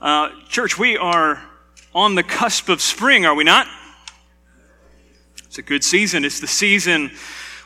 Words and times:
Uh, 0.00 0.30
church, 0.48 0.78
we 0.78 0.96
are 0.96 1.42
on 1.94 2.14
the 2.14 2.22
cusp 2.22 2.68
of 2.68 2.80
spring, 2.80 3.24
are 3.26 3.34
we 3.34 3.44
not? 3.44 3.66
It's 5.46 5.58
a 5.58 5.62
good 5.62 5.82
season. 5.82 6.24
It's 6.24 6.40
the 6.40 6.46
season 6.46 7.10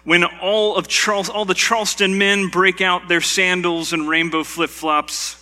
when 0.05 0.25
all 0.25 0.77
of 0.77 0.87
Charles, 0.87 1.29
all 1.29 1.45
the 1.45 1.55
Charleston 1.55 2.19
men 2.19 2.49
break 2.49 2.81
out 2.81 3.09
their 3.09 3.23
sandals 3.23 3.93
and 3.93 4.09
rainbow 4.09 4.45
flip 4.45 4.71
flops 4.71 5.37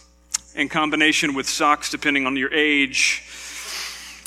in 0.54 0.68
combination 0.68 1.34
with 1.34 1.48
socks, 1.48 1.90
depending 1.90 2.26
on 2.26 2.36
your 2.36 2.52
age. 2.52 3.24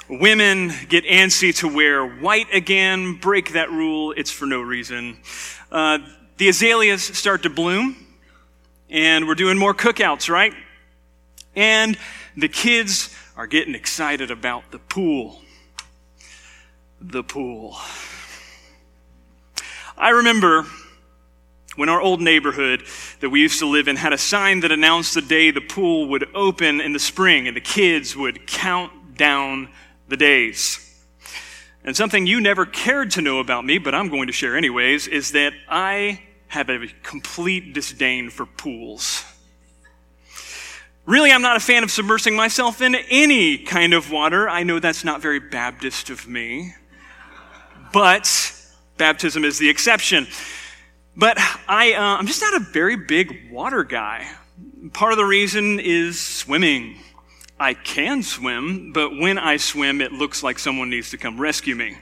Women 0.09 0.71
get 0.89 1.05
antsy 1.05 1.55
to 1.57 1.73
wear 1.73 2.05
white 2.05 2.53
again, 2.53 3.15
break 3.15 3.53
that 3.53 3.71
rule, 3.71 4.11
it's 4.11 4.29
for 4.29 4.45
no 4.45 4.61
reason. 4.61 5.17
Uh, 5.71 5.99
the 6.37 6.49
azaleas 6.49 7.03
start 7.03 7.43
to 7.43 7.49
bloom, 7.49 7.95
and 8.89 9.27
we're 9.27 9.35
doing 9.35 9.57
more 9.57 9.73
cookouts, 9.73 10.29
right? 10.29 10.53
And 11.55 11.97
the 12.35 12.49
kids 12.49 13.15
are 13.37 13.47
getting 13.47 13.73
excited 13.73 14.31
about 14.31 14.69
the 14.71 14.79
pool. 14.79 15.41
The 16.99 17.23
pool. 17.23 17.77
I 19.97 20.09
remember 20.09 20.65
when 21.75 21.89
our 21.89 22.01
old 22.01 22.21
neighborhood 22.21 22.85
that 23.21 23.29
we 23.29 23.41
used 23.41 23.59
to 23.59 23.65
live 23.65 23.87
in 23.87 23.95
had 23.95 24.11
a 24.11 24.17
sign 24.17 24.59
that 24.61 24.71
announced 24.71 25.13
the 25.13 25.21
day 25.21 25.51
the 25.51 25.61
pool 25.61 26.07
would 26.09 26.27
open 26.35 26.81
in 26.81 26.91
the 26.93 26.99
spring 26.99 27.47
and 27.47 27.55
the 27.55 27.61
kids 27.61 28.15
would 28.15 28.45
count 28.45 29.17
down 29.17 29.69
the 30.07 30.17
days. 30.17 30.81
And 31.83 31.95
something 31.95 32.25
you 32.25 32.41
never 32.41 32.65
cared 32.65 33.11
to 33.11 33.21
know 33.21 33.39
about 33.39 33.63
me, 33.63 33.77
but 33.77 33.95
I'm 33.95 34.09
going 34.09 34.27
to 34.27 34.33
share 34.33 34.57
anyways, 34.57 35.07
is 35.07 35.31
that 35.31 35.53
I 35.69 36.19
have 36.47 36.69
a 36.69 36.87
complete 37.03 37.73
disdain 37.73 38.29
for 38.29 38.45
pools. 38.45 39.23
Really, 41.05 41.31
I'm 41.31 41.43
not 41.43 41.55
a 41.55 41.59
fan 41.59 41.83
of 41.83 41.89
submersing 41.89 42.35
myself 42.35 42.81
in 42.81 42.95
any 42.95 43.59
kind 43.59 43.93
of 43.93 44.11
water. 44.11 44.49
I 44.49 44.63
know 44.63 44.79
that's 44.79 45.03
not 45.03 45.21
very 45.21 45.39
Baptist 45.39 46.09
of 46.09 46.27
me, 46.27 46.73
but 47.93 48.54
baptism 48.97 49.43
is 49.43 49.57
the 49.57 49.69
exception. 49.69 50.27
But 51.15 51.37
I, 51.67 51.93
uh, 51.93 52.17
I'm 52.17 52.27
just 52.27 52.41
not 52.41 52.55
a 52.55 52.59
very 52.59 52.95
big 52.95 53.51
water 53.51 53.83
guy. 53.83 54.27
Part 54.93 55.11
of 55.11 55.17
the 55.17 55.25
reason 55.25 55.79
is 55.79 56.19
swimming. 56.19 56.97
I 57.59 57.73
can 57.73 58.21
swim, 58.21 58.91
but 58.91 59.17
when 59.17 59.37
I 59.37 59.57
swim, 59.57 60.01
it 60.01 60.11
looks 60.11 60.43
like 60.43 60.59
someone 60.59 60.89
needs 60.89 61.11
to 61.11 61.17
come 61.17 61.39
rescue 61.39 61.75
me. 61.75 61.97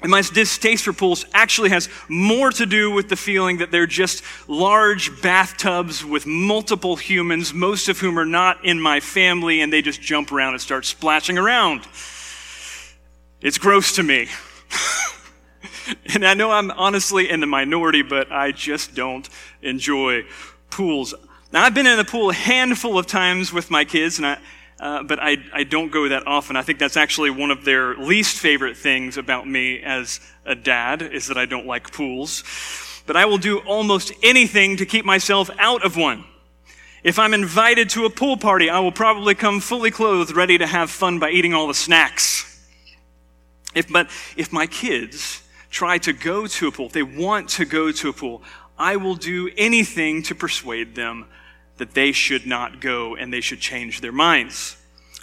And 0.00 0.10
my 0.10 0.22
distaste 0.22 0.84
for 0.84 0.92
pools 0.92 1.26
actually 1.32 1.70
has 1.70 1.88
more 2.08 2.50
to 2.50 2.66
do 2.66 2.90
with 2.90 3.08
the 3.08 3.16
feeling 3.16 3.58
that 3.58 3.70
they're 3.70 3.86
just 3.86 4.24
large 4.48 5.22
bathtubs 5.22 6.04
with 6.04 6.26
multiple 6.26 6.96
humans, 6.96 7.54
most 7.54 7.88
of 7.88 8.00
whom 8.00 8.18
are 8.18 8.24
not 8.24 8.64
in 8.64 8.80
my 8.80 8.98
family, 8.98 9.60
and 9.60 9.72
they 9.72 9.80
just 9.80 10.00
jump 10.00 10.32
around 10.32 10.54
and 10.54 10.60
start 10.60 10.86
splashing 10.86 11.38
around. 11.38 11.82
It's 13.42 13.58
gross 13.58 13.94
to 13.96 14.02
me. 14.02 14.28
and 16.14 16.26
I 16.26 16.34
know 16.34 16.50
I'm 16.50 16.70
honestly 16.70 17.30
in 17.30 17.40
the 17.40 17.46
minority, 17.46 18.02
but 18.02 18.30
I 18.30 18.52
just 18.52 18.94
don't 18.94 19.28
enjoy 19.62 20.24
pools. 20.70 21.14
Now, 21.52 21.64
I've 21.64 21.74
been 21.74 21.86
in 21.86 21.96
the 21.98 22.04
pool 22.04 22.30
a 22.30 22.34
handful 22.34 22.98
of 22.98 23.06
times 23.06 23.52
with 23.52 23.70
my 23.70 23.84
kids, 23.84 24.18
and 24.18 24.26
I, 24.26 24.38
uh, 24.80 25.02
but 25.02 25.18
I, 25.20 25.36
I 25.52 25.64
don't 25.64 25.92
go 25.92 26.08
that 26.08 26.26
often. 26.26 26.56
I 26.56 26.62
think 26.62 26.78
that's 26.78 26.96
actually 26.96 27.30
one 27.30 27.50
of 27.50 27.64
their 27.64 27.94
least 27.96 28.38
favorite 28.38 28.76
things 28.76 29.16
about 29.16 29.46
me 29.46 29.82
as 29.82 30.20
a 30.44 30.54
dad, 30.54 31.02
is 31.02 31.26
that 31.26 31.36
I 31.36 31.46
don't 31.46 31.66
like 31.66 31.92
pools. 31.92 32.42
But 33.06 33.16
I 33.16 33.26
will 33.26 33.38
do 33.38 33.58
almost 33.58 34.12
anything 34.22 34.76
to 34.78 34.86
keep 34.86 35.04
myself 35.04 35.50
out 35.58 35.84
of 35.84 35.96
one. 35.96 36.24
If 37.04 37.18
I'm 37.18 37.34
invited 37.34 37.90
to 37.90 38.04
a 38.04 38.10
pool 38.10 38.36
party, 38.36 38.70
I 38.70 38.78
will 38.78 38.92
probably 38.92 39.34
come 39.34 39.60
fully 39.60 39.90
clothed, 39.90 40.34
ready 40.34 40.56
to 40.58 40.66
have 40.66 40.88
fun 40.88 41.18
by 41.18 41.30
eating 41.30 41.52
all 41.52 41.66
the 41.66 41.74
snacks. 41.74 42.48
If, 43.74 43.88
but 43.88 44.06
if 44.36 44.52
my 44.52 44.66
kids 44.66 45.41
try 45.72 45.98
to 45.98 46.12
go 46.12 46.46
to 46.46 46.68
a 46.68 46.70
pool, 46.70 46.86
if 46.86 46.92
they 46.92 47.02
want 47.02 47.48
to 47.48 47.64
go 47.64 47.90
to 47.90 48.10
a 48.10 48.12
pool, 48.12 48.42
I 48.78 48.96
will 48.96 49.16
do 49.16 49.50
anything 49.56 50.22
to 50.24 50.34
persuade 50.34 50.94
them 50.94 51.26
that 51.78 51.94
they 51.94 52.12
should 52.12 52.46
not 52.46 52.80
go 52.80 53.16
and 53.16 53.32
they 53.32 53.40
should 53.40 53.58
change 53.58 54.00
their 54.00 54.12
minds. 54.12 54.76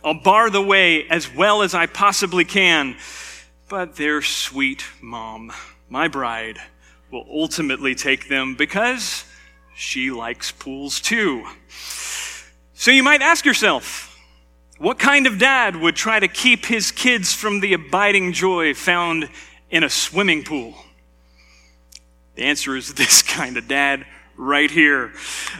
I'll 0.04 0.16
bar 0.16 0.50
the 0.50 0.62
way 0.62 1.08
as 1.08 1.34
well 1.34 1.62
as 1.62 1.74
I 1.74 1.86
possibly 1.86 2.46
can, 2.46 2.98
but 3.70 3.96
their 3.96 4.22
sweet 4.22 4.84
mom, 5.02 5.54
my 5.88 6.08
bride, 6.08 6.58
will 7.12 7.26
ultimately 7.30 7.94
take 7.96 8.28
them 8.28 8.56
because 8.56 9.26
she 9.76 10.10
likes 10.10 10.52
pools 10.52 11.00
too. 11.00 11.46
So 12.74 12.92
you 12.92 13.04
might 13.04 13.22
ask 13.22 13.46
yourself, 13.46 14.18
what 14.80 14.98
kind 14.98 15.28
of 15.28 15.38
dad 15.38 15.76
would 15.76 15.96
try 15.96 16.20
to 16.20 16.28
keep 16.28 16.66
his 16.66 16.92
kids 16.92 17.34
from 17.34 17.60
the 17.60 17.74
abiding 17.74 18.32
joy 18.34 18.74
found 18.74 19.30
in 19.70 19.84
a 19.84 19.90
swimming 19.90 20.44
pool? 20.44 20.76
The 22.36 22.44
answer 22.44 22.76
is 22.76 22.94
this 22.96 23.22
kind 23.22 23.58
of 23.58 23.68
dad 23.68 24.06
right 24.38 24.72
here. 24.72 25.12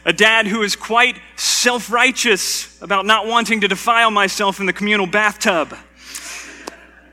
A 0.06 0.14
dad 0.14 0.48
who 0.48 0.64
is 0.64 0.76
quite 0.76 1.20
self 1.36 1.92
righteous 1.92 2.82
about 2.82 3.06
not 3.06 3.28
wanting 3.28 3.62
to 3.62 3.68
defile 3.68 4.12
myself 4.12 4.60
in 4.60 4.66
the 4.66 4.74
communal 4.74 5.08
bathtub. 5.08 5.76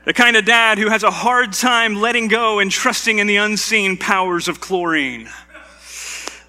The 0.05 0.13
kind 0.13 0.37
of 0.37 0.45
dad 0.45 0.77
who 0.77 0.89
has 0.89 1.03
a 1.03 1.11
hard 1.11 1.51
time 1.51 1.95
letting 1.95 2.29
go 2.29 2.59
and 2.59 2.71
trusting 2.71 3.19
in 3.19 3.27
the 3.27 3.35
unseen 3.35 3.97
powers 3.97 4.47
of 4.47 4.61
chlorine. 4.61 5.29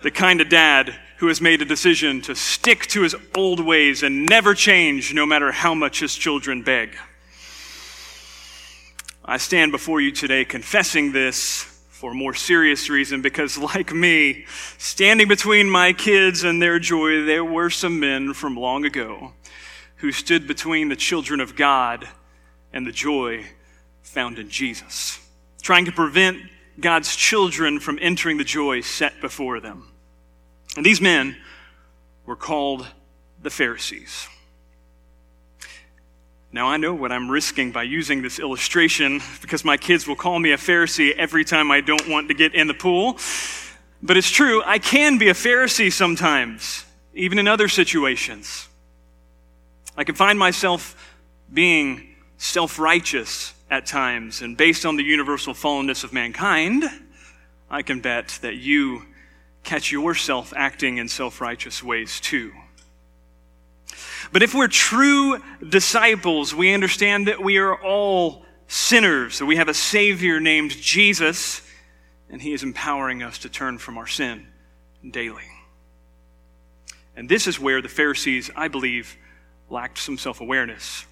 The 0.03 0.13
kind 0.13 0.41
of 0.41 0.49
dad 0.49 0.95
who 1.17 1.27
has 1.27 1.41
made 1.41 1.61
a 1.61 1.65
decision 1.65 2.21
to 2.23 2.37
stick 2.37 2.87
to 2.87 3.03
his 3.03 3.17
old 3.35 3.59
ways 3.59 4.05
and 4.05 4.27
never 4.27 4.55
change 4.55 5.13
no 5.13 5.27
matter 5.27 5.51
how 5.51 5.75
much 5.75 5.99
his 5.99 6.15
children 6.15 6.63
beg. 6.63 6.97
I 9.31 9.37
stand 9.37 9.73
before 9.73 10.01
you 10.01 10.11
today 10.11 10.47
confessing 10.47 11.13
this 11.13 11.65
for 11.91 12.13
a 12.13 12.15
more 12.15 12.33
serious 12.33 12.89
reason 12.89 13.21
because, 13.21 13.59
like 13.59 13.93
me, 13.93 14.47
standing 14.79 15.29
between 15.29 15.69
my 15.69 15.93
kids 15.93 16.45
and 16.45 16.63
their 16.63 16.79
joy, 16.79 17.27
there 17.27 17.45
were 17.45 17.69
some 17.69 18.01
men 18.01 18.33
from 18.33 18.57
long 18.57 18.87
ago 18.87 19.35
who 19.97 20.13
stood 20.13 20.47
between 20.47 20.89
the 20.89 20.97
children 20.97 21.41
of 21.41 21.57
God 21.57 22.09
and 22.73 22.87
the 22.87 22.91
joy 22.91 23.45
found 24.01 24.39
in 24.39 24.49
Jesus, 24.49 25.21
trying 25.61 25.85
to 25.85 25.93
prevent 25.93 26.39
God's 26.81 27.15
children 27.15 27.81
from 27.81 27.99
entering 28.01 28.39
the 28.39 28.45
joy 28.45 28.81
set 28.81 29.21
before 29.21 29.61
them. 29.61 29.93
And 30.75 30.87
these 30.87 31.03
men 31.03 31.37
were 32.25 32.35
called 32.35 32.87
the 33.43 33.51
Pharisees. 33.51 34.27
Now, 36.51 36.67
I 36.69 36.79
know 36.79 36.95
what 36.95 37.13
I'm 37.13 37.31
risking 37.31 37.73
by 37.73 37.83
using 37.83 38.23
this 38.23 38.39
illustration 38.39 39.21
because 39.43 39.65
my 39.65 39.77
kids 39.77 40.09
will 40.09 40.17
call 40.17 40.39
me 40.39 40.53
a 40.53 40.57
Pharisee 40.57 41.15
every 41.15 41.45
time 41.45 41.71
I 41.71 41.83
don't 41.83 42.09
want 42.09 42.29
to 42.29 42.35
get 42.35 42.55
in 42.55 42.67
the 42.67 42.75
pool. 42.75 43.19
But 44.03 44.17
it's 44.17 44.31
true, 44.31 44.63
I 44.65 44.79
can 44.79 45.19
be 45.19 45.29
a 45.29 45.35
Pharisee 45.35 45.93
sometimes. 45.93 46.85
even 47.15 47.39
in 47.39 47.49
other 47.49 47.69
situations. 47.69 48.69
I 49.97 50.05
can 50.05 50.15
find 50.15 50.39
myself 50.39 51.17
being 51.53 52.15
self 52.37 52.79
righteous 52.79 53.53
at 53.71 53.87
times, 53.87 54.41
and 54.41 54.57
based 54.57 54.87
on 54.87 54.97
the 54.97 55.03
universal 55.03 55.53
fallenness 55.53 56.05
of 56.05 56.13
mankind, 56.13 56.85
I 57.69 57.83
can 57.83 58.01
bet 58.01 58.39
that 58.41 58.57
you 58.57 59.05
catch 59.65 59.91
yourself 59.91 60.55
acting 60.57 60.99
in 60.99 61.09
self 61.09 61.41
righteous 61.41 61.83
ways 61.83 62.21
too. 62.21 62.53
But 64.33 64.43
if 64.43 64.55
we're 64.55 64.69
true 64.69 65.41
disciples, 65.67 66.55
we 66.55 66.73
understand 66.73 67.29
that 67.29 67.43
we 67.43 67.59
are 67.59 67.75
all 67.75 68.45
sinners, 68.67 69.39
that 69.39 69.47
we 69.47 69.57
have 69.57 69.69
a 69.69 69.75
Savior 69.75 70.41
named 70.41 70.73
Jesus, 70.73 71.63
and 72.31 72.41
He 72.41 72.53
is 72.53 72.63
empowering 72.63 73.23
us 73.23 73.39
to 73.39 73.49
turn 73.49 73.79
from 73.79 73.99
our 73.99 74.07
sin 74.07 74.47
daily. 75.09 75.45
And 77.17 77.29
this 77.29 77.47
is 77.47 77.59
where 77.59 77.83
the 77.83 77.89
Pharisees, 77.89 78.51
I 78.55 78.69
believe, 78.69 79.17
lacked 79.71 79.99
some 79.99 80.19
self 80.19 80.41
awareness. 80.41 81.05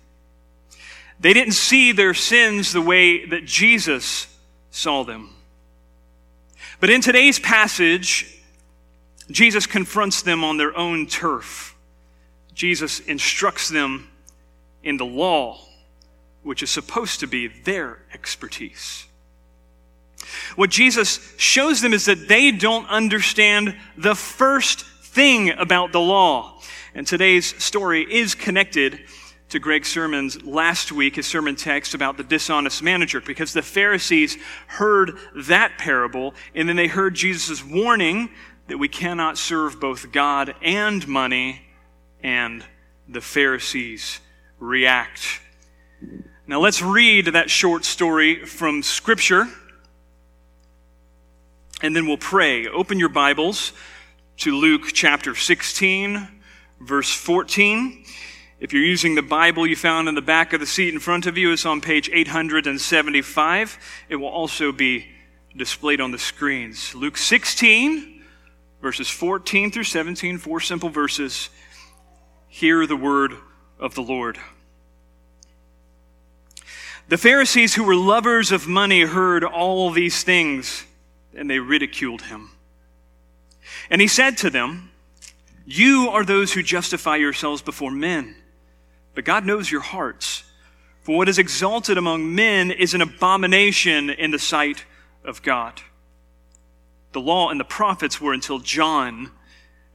They 1.18 1.32
didn't 1.32 1.54
see 1.54 1.92
their 1.92 2.14
sins 2.14 2.72
the 2.72 2.82
way 2.82 3.24
that 3.26 3.44
Jesus 3.44 4.26
saw 4.70 5.02
them. 5.02 5.30
But 6.78 6.90
in 6.90 7.00
today's 7.00 7.38
passage, 7.38 8.40
Jesus 9.30 9.66
confronts 9.66 10.22
them 10.22 10.44
on 10.44 10.58
their 10.58 10.76
own 10.76 11.06
turf. 11.06 11.75
Jesus 12.56 13.00
instructs 13.00 13.68
them 13.68 14.08
in 14.82 14.96
the 14.96 15.04
law, 15.04 15.60
which 16.42 16.62
is 16.62 16.70
supposed 16.70 17.20
to 17.20 17.26
be 17.26 17.48
their 17.48 17.98
expertise. 18.14 19.04
What 20.56 20.70
Jesus 20.70 21.34
shows 21.36 21.82
them 21.82 21.92
is 21.92 22.06
that 22.06 22.28
they 22.28 22.50
don't 22.50 22.88
understand 22.88 23.76
the 23.98 24.14
first 24.14 24.86
thing 24.86 25.50
about 25.50 25.92
the 25.92 26.00
law. 26.00 26.60
And 26.94 27.06
today's 27.06 27.62
story 27.62 28.06
is 28.10 28.34
connected 28.34 29.00
to 29.50 29.58
Greg's 29.58 29.88
sermons 29.88 30.42
last 30.42 30.90
week, 30.90 31.16
his 31.16 31.26
sermon 31.26 31.56
text 31.56 31.92
about 31.92 32.16
the 32.16 32.24
dishonest 32.24 32.82
manager, 32.82 33.20
because 33.20 33.52
the 33.52 33.60
Pharisees 33.60 34.38
heard 34.66 35.12
that 35.34 35.76
parable, 35.76 36.34
and 36.54 36.66
then 36.66 36.76
they 36.76 36.86
heard 36.86 37.14
Jesus' 37.14 37.62
warning 37.62 38.30
that 38.68 38.78
we 38.78 38.88
cannot 38.88 39.36
serve 39.36 39.78
both 39.78 40.10
God 40.10 40.54
and 40.62 41.06
money, 41.06 41.65
and 42.26 42.64
the 43.08 43.20
Pharisees 43.20 44.18
react. 44.58 45.40
Now 46.48 46.58
let's 46.58 46.82
read 46.82 47.26
that 47.26 47.50
short 47.50 47.84
story 47.84 48.44
from 48.44 48.82
Scripture, 48.82 49.46
and 51.80 51.94
then 51.94 52.08
we'll 52.08 52.16
pray. 52.16 52.66
Open 52.66 52.98
your 52.98 53.10
Bibles 53.10 53.72
to 54.38 54.56
Luke 54.56 54.86
chapter 54.92 55.36
16, 55.36 56.26
verse 56.80 57.14
14. 57.14 58.04
If 58.58 58.72
you're 58.72 58.82
using 58.82 59.14
the 59.14 59.22
Bible 59.22 59.64
you 59.64 59.76
found 59.76 60.08
in 60.08 60.16
the 60.16 60.20
back 60.20 60.52
of 60.52 60.58
the 60.58 60.66
seat 60.66 60.92
in 60.92 60.98
front 60.98 61.26
of 61.26 61.38
you, 61.38 61.52
it's 61.52 61.64
on 61.64 61.80
page 61.80 62.10
875. 62.12 63.78
It 64.08 64.16
will 64.16 64.26
also 64.26 64.72
be 64.72 65.06
displayed 65.56 66.00
on 66.00 66.10
the 66.10 66.18
screens. 66.18 66.92
Luke 66.92 67.18
16, 67.18 68.24
verses 68.82 69.08
14 69.08 69.70
through 69.70 69.84
17, 69.84 70.38
four 70.38 70.58
simple 70.58 70.88
verses. 70.88 71.50
Hear 72.56 72.86
the 72.86 72.96
word 72.96 73.34
of 73.78 73.94
the 73.94 74.02
Lord. 74.02 74.38
The 77.08 77.18
Pharisees, 77.18 77.74
who 77.74 77.84
were 77.84 77.94
lovers 77.94 78.50
of 78.50 78.66
money, 78.66 79.02
heard 79.02 79.44
all 79.44 79.90
these 79.90 80.22
things, 80.22 80.84
and 81.34 81.50
they 81.50 81.58
ridiculed 81.58 82.22
him. 82.22 82.50
And 83.90 84.00
he 84.00 84.08
said 84.08 84.36
to 84.38 84.50
them, 84.50 84.90
You 85.64 86.08
are 86.10 86.24
those 86.24 86.52
who 86.52 86.62
justify 86.62 87.16
yourselves 87.16 87.62
before 87.62 87.90
men 87.90 88.36
but 89.16 89.24
God 89.24 89.46
knows 89.46 89.72
your 89.72 89.80
hearts. 89.80 90.44
For 91.00 91.16
what 91.16 91.28
is 91.28 91.38
exalted 91.38 91.96
among 91.96 92.34
men 92.34 92.70
is 92.70 92.92
an 92.92 93.00
abomination 93.00 94.10
in 94.10 94.30
the 94.30 94.38
sight 94.38 94.84
of 95.24 95.42
God. 95.42 95.80
The 97.12 97.20
law 97.20 97.48
and 97.48 97.58
the 97.58 97.64
prophets 97.64 98.20
were 98.20 98.34
until 98.34 98.58
John, 98.58 99.30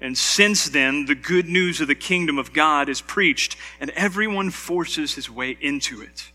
and 0.01 0.17
since 0.17 0.65
then, 0.65 1.05
the 1.05 1.15
good 1.15 1.47
news 1.47 1.79
of 1.79 1.87
the 1.87 1.95
kingdom 1.95 2.39
of 2.39 2.53
God 2.53 2.89
is 2.89 3.01
preached, 3.01 3.55
and 3.79 3.91
everyone 3.91 4.49
forces 4.49 5.13
his 5.13 5.29
way 5.29 5.55
into 5.61 6.01
it. 6.01 6.31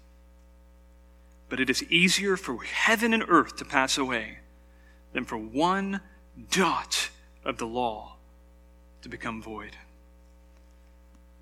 But 1.49 1.59
it 1.59 1.69
is 1.69 1.83
easier 1.85 2.37
for 2.37 2.63
heaven 2.63 3.13
and 3.13 3.25
earth 3.29 3.57
to 3.57 3.65
pass 3.65 3.99
away 3.99 4.39
than 5.13 5.25
for 5.25 5.37
one 5.37 6.01
dot 6.51 7.11
of 7.45 7.59
the 7.59 7.67
law 7.67 8.17
to 9.03 9.09
become 9.09 9.43
void. 9.43 9.77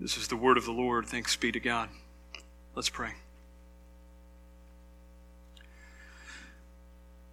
This 0.01 0.17
is 0.17 0.29
the 0.29 0.37
word 0.37 0.57
of 0.57 0.65
the 0.65 0.73
Lord. 0.73 1.07
Thanks 1.07 1.37
be 1.37 1.53
to 1.53 1.61
God. 1.61 1.89
Let's 2.75 2.89
pray. 2.89 3.13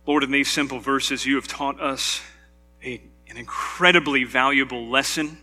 Lord, 0.05 0.23
in 0.23 0.31
these 0.31 0.49
simple 0.49 0.79
verses, 0.79 1.25
you 1.25 1.35
have 1.35 1.47
taught 1.47 1.79
us 1.79 2.21
a, 2.83 3.01
an 3.31 3.37
incredibly 3.37 4.25
valuable 4.25 4.87
lesson. 4.87 5.37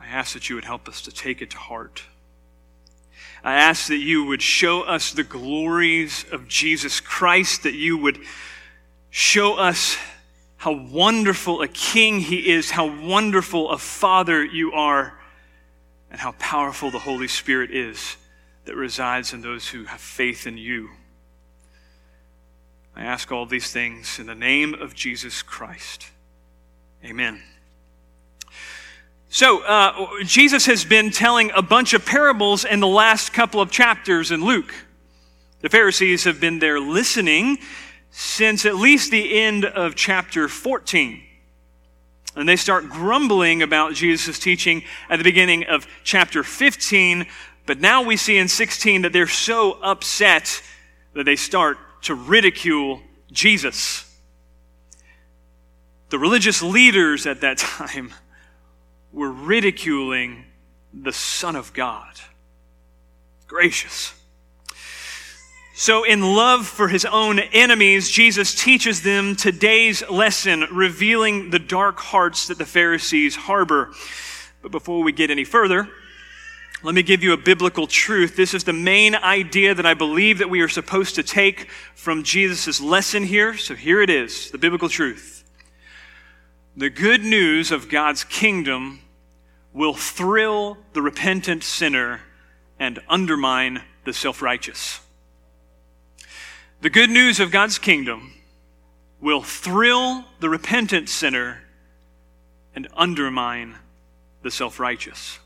I 0.00 0.06
ask 0.06 0.32
that 0.34 0.48
you 0.48 0.54
would 0.54 0.64
help 0.64 0.88
us 0.88 1.02
to 1.02 1.10
take 1.10 1.42
it 1.42 1.50
to 1.50 1.56
heart. 1.56 2.04
I 3.42 3.54
ask 3.54 3.88
that 3.88 3.96
you 3.96 4.24
would 4.24 4.42
show 4.42 4.82
us 4.82 5.10
the 5.10 5.24
glories 5.24 6.24
of 6.30 6.46
Jesus 6.46 7.00
Christ, 7.00 7.64
that 7.64 7.74
you 7.74 7.98
would 7.98 8.20
show 9.10 9.56
us 9.56 9.96
how 10.56 10.72
wonderful 10.72 11.62
a 11.62 11.68
king 11.68 12.20
he 12.20 12.50
is, 12.50 12.70
how 12.70 12.86
wonderful 13.04 13.70
a 13.70 13.78
father 13.78 14.44
you 14.44 14.72
are, 14.72 15.18
and 16.12 16.20
how 16.20 16.32
powerful 16.32 16.92
the 16.92 17.00
Holy 17.00 17.28
Spirit 17.28 17.72
is 17.72 18.16
that 18.66 18.76
resides 18.76 19.32
in 19.32 19.40
those 19.42 19.66
who 19.66 19.84
have 19.86 20.00
faith 20.00 20.46
in 20.46 20.56
you. 20.56 20.90
I 23.00 23.04
ask 23.04 23.32
all 23.32 23.46
these 23.46 23.72
things 23.72 24.18
in 24.18 24.26
the 24.26 24.34
name 24.34 24.74
of 24.74 24.94
Jesus 24.94 25.40
Christ. 25.40 26.10
Amen. 27.02 27.40
So, 29.30 29.64
uh, 29.64 30.22
Jesus 30.24 30.66
has 30.66 30.84
been 30.84 31.10
telling 31.10 31.50
a 31.52 31.62
bunch 31.62 31.94
of 31.94 32.04
parables 32.04 32.66
in 32.66 32.80
the 32.80 32.86
last 32.86 33.32
couple 33.32 33.62
of 33.62 33.70
chapters 33.70 34.30
in 34.30 34.44
Luke. 34.44 34.74
The 35.62 35.70
Pharisees 35.70 36.24
have 36.24 36.42
been 36.42 36.58
there 36.58 36.78
listening 36.78 37.60
since 38.10 38.66
at 38.66 38.76
least 38.76 39.10
the 39.10 39.40
end 39.40 39.64
of 39.64 39.94
chapter 39.94 40.46
14. 40.46 41.22
And 42.36 42.46
they 42.46 42.56
start 42.56 42.90
grumbling 42.90 43.62
about 43.62 43.94
Jesus' 43.94 44.38
teaching 44.38 44.82
at 45.08 45.16
the 45.16 45.24
beginning 45.24 45.64
of 45.64 45.86
chapter 46.04 46.42
15. 46.42 47.24
But 47.64 47.80
now 47.80 48.02
we 48.02 48.18
see 48.18 48.36
in 48.36 48.48
16 48.48 49.02
that 49.02 49.14
they're 49.14 49.26
so 49.26 49.78
upset 49.80 50.62
that 51.14 51.24
they 51.24 51.36
start 51.36 51.78
to 52.02 52.14
ridicule 52.14 53.00
Jesus. 53.32 54.06
The 56.10 56.18
religious 56.18 56.62
leaders 56.62 57.26
at 57.26 57.40
that 57.40 57.58
time 57.58 58.12
were 59.12 59.30
ridiculing 59.30 60.44
the 60.92 61.12
Son 61.12 61.56
of 61.56 61.72
God. 61.72 62.20
Gracious. 63.46 64.14
So, 65.74 66.04
in 66.04 66.20
love 66.20 66.66
for 66.66 66.88
his 66.88 67.06
own 67.06 67.38
enemies, 67.38 68.10
Jesus 68.10 68.54
teaches 68.54 69.02
them 69.02 69.34
today's 69.34 70.06
lesson, 70.10 70.66
revealing 70.70 71.50
the 71.50 71.58
dark 71.58 71.98
hearts 71.98 72.48
that 72.48 72.58
the 72.58 72.66
Pharisees 72.66 73.34
harbor. 73.34 73.90
But 74.60 74.72
before 74.72 75.02
we 75.02 75.12
get 75.12 75.30
any 75.30 75.44
further, 75.44 75.88
let 76.82 76.94
me 76.94 77.02
give 77.02 77.22
you 77.22 77.32
a 77.32 77.36
biblical 77.36 77.86
truth. 77.86 78.36
This 78.36 78.54
is 78.54 78.64
the 78.64 78.72
main 78.72 79.14
idea 79.14 79.74
that 79.74 79.84
I 79.84 79.92
believe 79.94 80.38
that 80.38 80.48
we 80.48 80.60
are 80.62 80.68
supposed 80.68 81.14
to 81.16 81.22
take 81.22 81.68
from 81.94 82.22
Jesus' 82.22 82.80
lesson 82.80 83.24
here. 83.24 83.56
So 83.56 83.74
here 83.74 84.00
it 84.00 84.08
is, 84.08 84.50
the 84.50 84.58
biblical 84.58 84.88
truth. 84.88 85.44
The 86.76 86.88
good 86.88 87.22
news 87.22 87.70
of 87.70 87.90
God's 87.90 88.24
kingdom 88.24 89.00
will 89.74 89.92
thrill 89.94 90.78
the 90.94 91.02
repentant 91.02 91.64
sinner 91.64 92.22
and 92.78 92.98
undermine 93.08 93.82
the 94.04 94.14
self-righteous. 94.14 95.00
The 96.80 96.90
good 96.90 97.10
news 97.10 97.40
of 97.40 97.50
God's 97.50 97.78
kingdom 97.78 98.32
will 99.20 99.42
thrill 99.42 100.24
the 100.40 100.48
repentant 100.48 101.10
sinner 101.10 101.62
and 102.74 102.88
undermine 102.94 103.76
the 104.42 104.50
self 104.50 104.80
righteous. 104.80 105.39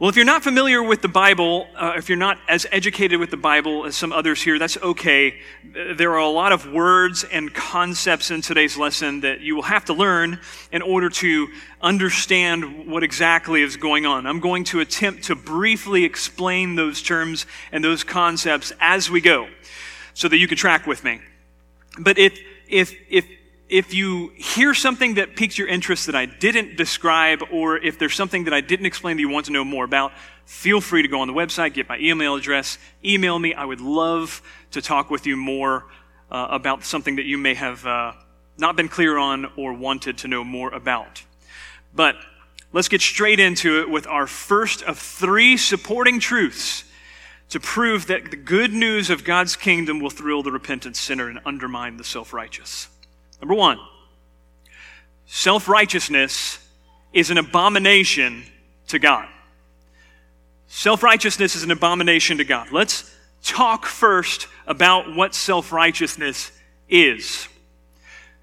Well, 0.00 0.08
if 0.08 0.16
you're 0.16 0.24
not 0.24 0.42
familiar 0.42 0.82
with 0.82 1.02
the 1.02 1.08
Bible, 1.08 1.66
uh, 1.76 1.92
if 1.94 2.08
you're 2.08 2.16
not 2.16 2.38
as 2.48 2.66
educated 2.72 3.20
with 3.20 3.30
the 3.30 3.36
Bible 3.36 3.84
as 3.84 3.94
some 3.94 4.14
others 4.14 4.40
here, 4.40 4.58
that's 4.58 4.78
okay. 4.78 5.38
There 5.94 6.12
are 6.12 6.20
a 6.20 6.26
lot 6.26 6.52
of 6.52 6.72
words 6.72 7.22
and 7.22 7.52
concepts 7.52 8.30
in 8.30 8.40
today's 8.40 8.78
lesson 8.78 9.20
that 9.20 9.42
you 9.42 9.54
will 9.54 9.64
have 9.64 9.84
to 9.84 9.92
learn 9.92 10.40
in 10.72 10.80
order 10.80 11.10
to 11.10 11.48
understand 11.82 12.86
what 12.86 13.02
exactly 13.02 13.60
is 13.60 13.76
going 13.76 14.06
on. 14.06 14.26
I'm 14.26 14.40
going 14.40 14.64
to 14.64 14.80
attempt 14.80 15.24
to 15.24 15.34
briefly 15.34 16.06
explain 16.06 16.76
those 16.76 17.02
terms 17.02 17.44
and 17.70 17.84
those 17.84 18.02
concepts 18.02 18.72
as 18.80 19.10
we 19.10 19.20
go 19.20 19.48
so 20.14 20.28
that 20.28 20.38
you 20.38 20.48
can 20.48 20.56
track 20.56 20.86
with 20.86 21.04
me. 21.04 21.20
But 21.98 22.16
if, 22.16 22.38
if, 22.68 22.94
if, 23.10 23.26
if 23.70 23.94
you 23.94 24.32
hear 24.34 24.74
something 24.74 25.14
that 25.14 25.36
piques 25.36 25.56
your 25.56 25.68
interest 25.68 26.06
that 26.06 26.16
I 26.16 26.26
didn't 26.26 26.76
describe, 26.76 27.42
or 27.52 27.78
if 27.78 27.98
there's 27.98 28.16
something 28.16 28.44
that 28.44 28.52
I 28.52 28.60
didn't 28.60 28.86
explain 28.86 29.16
that 29.16 29.20
you 29.20 29.28
want 29.28 29.46
to 29.46 29.52
know 29.52 29.64
more 29.64 29.84
about, 29.84 30.12
feel 30.44 30.80
free 30.80 31.02
to 31.02 31.08
go 31.08 31.20
on 31.20 31.28
the 31.28 31.32
website, 31.32 31.74
get 31.74 31.88
my 31.88 31.96
email 31.98 32.34
address, 32.34 32.78
email 33.04 33.38
me. 33.38 33.54
I 33.54 33.64
would 33.64 33.80
love 33.80 34.42
to 34.72 34.82
talk 34.82 35.08
with 35.08 35.24
you 35.24 35.36
more 35.36 35.86
uh, 36.32 36.48
about 36.50 36.84
something 36.84 37.16
that 37.16 37.26
you 37.26 37.38
may 37.38 37.54
have 37.54 37.86
uh, 37.86 38.12
not 38.58 38.74
been 38.74 38.88
clear 38.88 39.16
on 39.16 39.46
or 39.56 39.72
wanted 39.72 40.18
to 40.18 40.28
know 40.28 40.42
more 40.42 40.70
about. 40.74 41.22
But 41.94 42.16
let's 42.72 42.88
get 42.88 43.00
straight 43.00 43.38
into 43.38 43.80
it 43.80 43.88
with 43.88 44.08
our 44.08 44.26
first 44.26 44.82
of 44.82 44.98
three 44.98 45.56
supporting 45.56 46.18
truths 46.18 46.84
to 47.50 47.60
prove 47.60 48.06
that 48.08 48.32
the 48.32 48.36
good 48.36 48.72
news 48.72 49.10
of 49.10 49.22
God's 49.22 49.54
kingdom 49.54 50.00
will 50.00 50.10
thrill 50.10 50.42
the 50.42 50.52
repentant 50.52 50.96
sinner 50.96 51.28
and 51.28 51.38
undermine 51.44 51.98
the 51.98 52.04
self 52.04 52.32
righteous. 52.32 52.88
Number 53.40 53.54
one, 53.54 53.78
self 55.26 55.68
righteousness 55.68 56.58
is 57.12 57.30
an 57.30 57.38
abomination 57.38 58.44
to 58.88 58.98
God. 58.98 59.28
Self 60.68 61.02
righteousness 61.02 61.56
is 61.56 61.62
an 61.62 61.70
abomination 61.70 62.38
to 62.38 62.44
God. 62.44 62.70
Let's 62.70 63.14
talk 63.42 63.86
first 63.86 64.46
about 64.66 65.14
what 65.14 65.34
self 65.34 65.72
righteousness 65.72 66.52
is. 66.88 67.48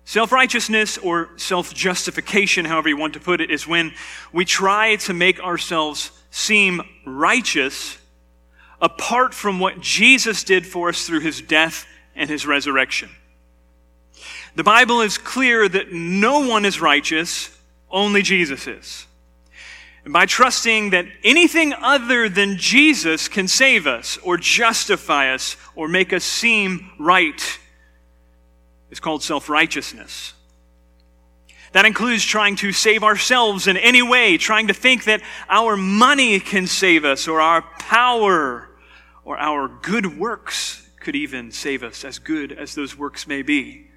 Self 0.05 0.31
righteousness 0.31 0.97
or 0.97 1.29
self 1.37 1.73
justification, 1.73 2.65
however 2.65 2.89
you 2.89 2.97
want 2.97 3.13
to 3.13 3.19
put 3.19 3.41
it, 3.41 3.51
is 3.51 3.67
when 3.67 3.93
we 4.31 4.45
try 4.45 4.95
to 4.97 5.13
make 5.13 5.39
ourselves 5.39 6.11
seem 6.31 6.81
righteous 7.05 7.97
apart 8.81 9.33
from 9.33 9.59
what 9.59 9.81
Jesus 9.81 10.43
did 10.43 10.65
for 10.65 10.89
us 10.89 11.05
through 11.05 11.21
his 11.21 11.41
death 11.41 11.85
and 12.15 12.29
his 12.29 12.45
resurrection. 12.45 13.09
The 14.57 14.63
Bible 14.63 15.01
is 15.01 15.19
clear 15.19 15.69
that 15.69 15.93
no 15.93 16.47
one 16.47 16.65
is 16.65 16.81
righteous, 16.81 17.55
only 17.91 18.23
Jesus 18.23 18.65
is. 18.65 19.05
And 20.03 20.11
by 20.11 20.25
trusting 20.25 20.89
that 20.89 21.05
anything 21.23 21.73
other 21.73 22.27
than 22.27 22.57
Jesus 22.57 23.27
can 23.27 23.47
save 23.47 23.85
us 23.85 24.17
or 24.23 24.35
justify 24.35 25.31
us 25.31 25.57
or 25.75 25.87
make 25.87 26.11
us 26.11 26.23
seem 26.23 26.89
right 26.97 27.59
is 28.89 28.99
called 28.99 29.21
self 29.21 29.47
righteousness. 29.47 30.33
That 31.73 31.85
includes 31.85 32.25
trying 32.25 32.55
to 32.55 32.71
save 32.71 33.03
ourselves 33.03 33.67
in 33.67 33.77
any 33.77 34.01
way, 34.01 34.39
trying 34.39 34.69
to 34.69 34.73
think 34.73 35.03
that 35.03 35.21
our 35.49 35.77
money 35.77 36.39
can 36.39 36.65
save 36.65 37.05
us, 37.05 37.27
or 37.27 37.39
our 37.41 37.61
power, 37.77 38.69
or 39.23 39.37
our 39.37 39.67
good 39.67 40.17
works 40.17 40.89
could 40.99 41.15
even 41.15 41.51
save 41.51 41.83
us, 41.83 42.03
as 42.03 42.17
good 42.17 42.51
as 42.51 42.73
those 42.73 42.97
works 42.97 43.27
may 43.27 43.43
be. 43.43 43.87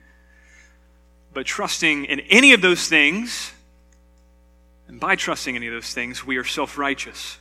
But 1.32 1.46
trusting 1.46 2.06
in 2.06 2.20
any 2.20 2.52
of 2.52 2.60
those 2.60 2.88
things, 2.88 3.52
and 4.88 4.98
by 4.98 5.14
trusting 5.16 5.54
any 5.54 5.68
of 5.68 5.72
those 5.72 5.92
things, 5.94 6.26
we 6.26 6.36
are 6.36 6.44
self 6.44 6.76
righteous. 6.76 7.38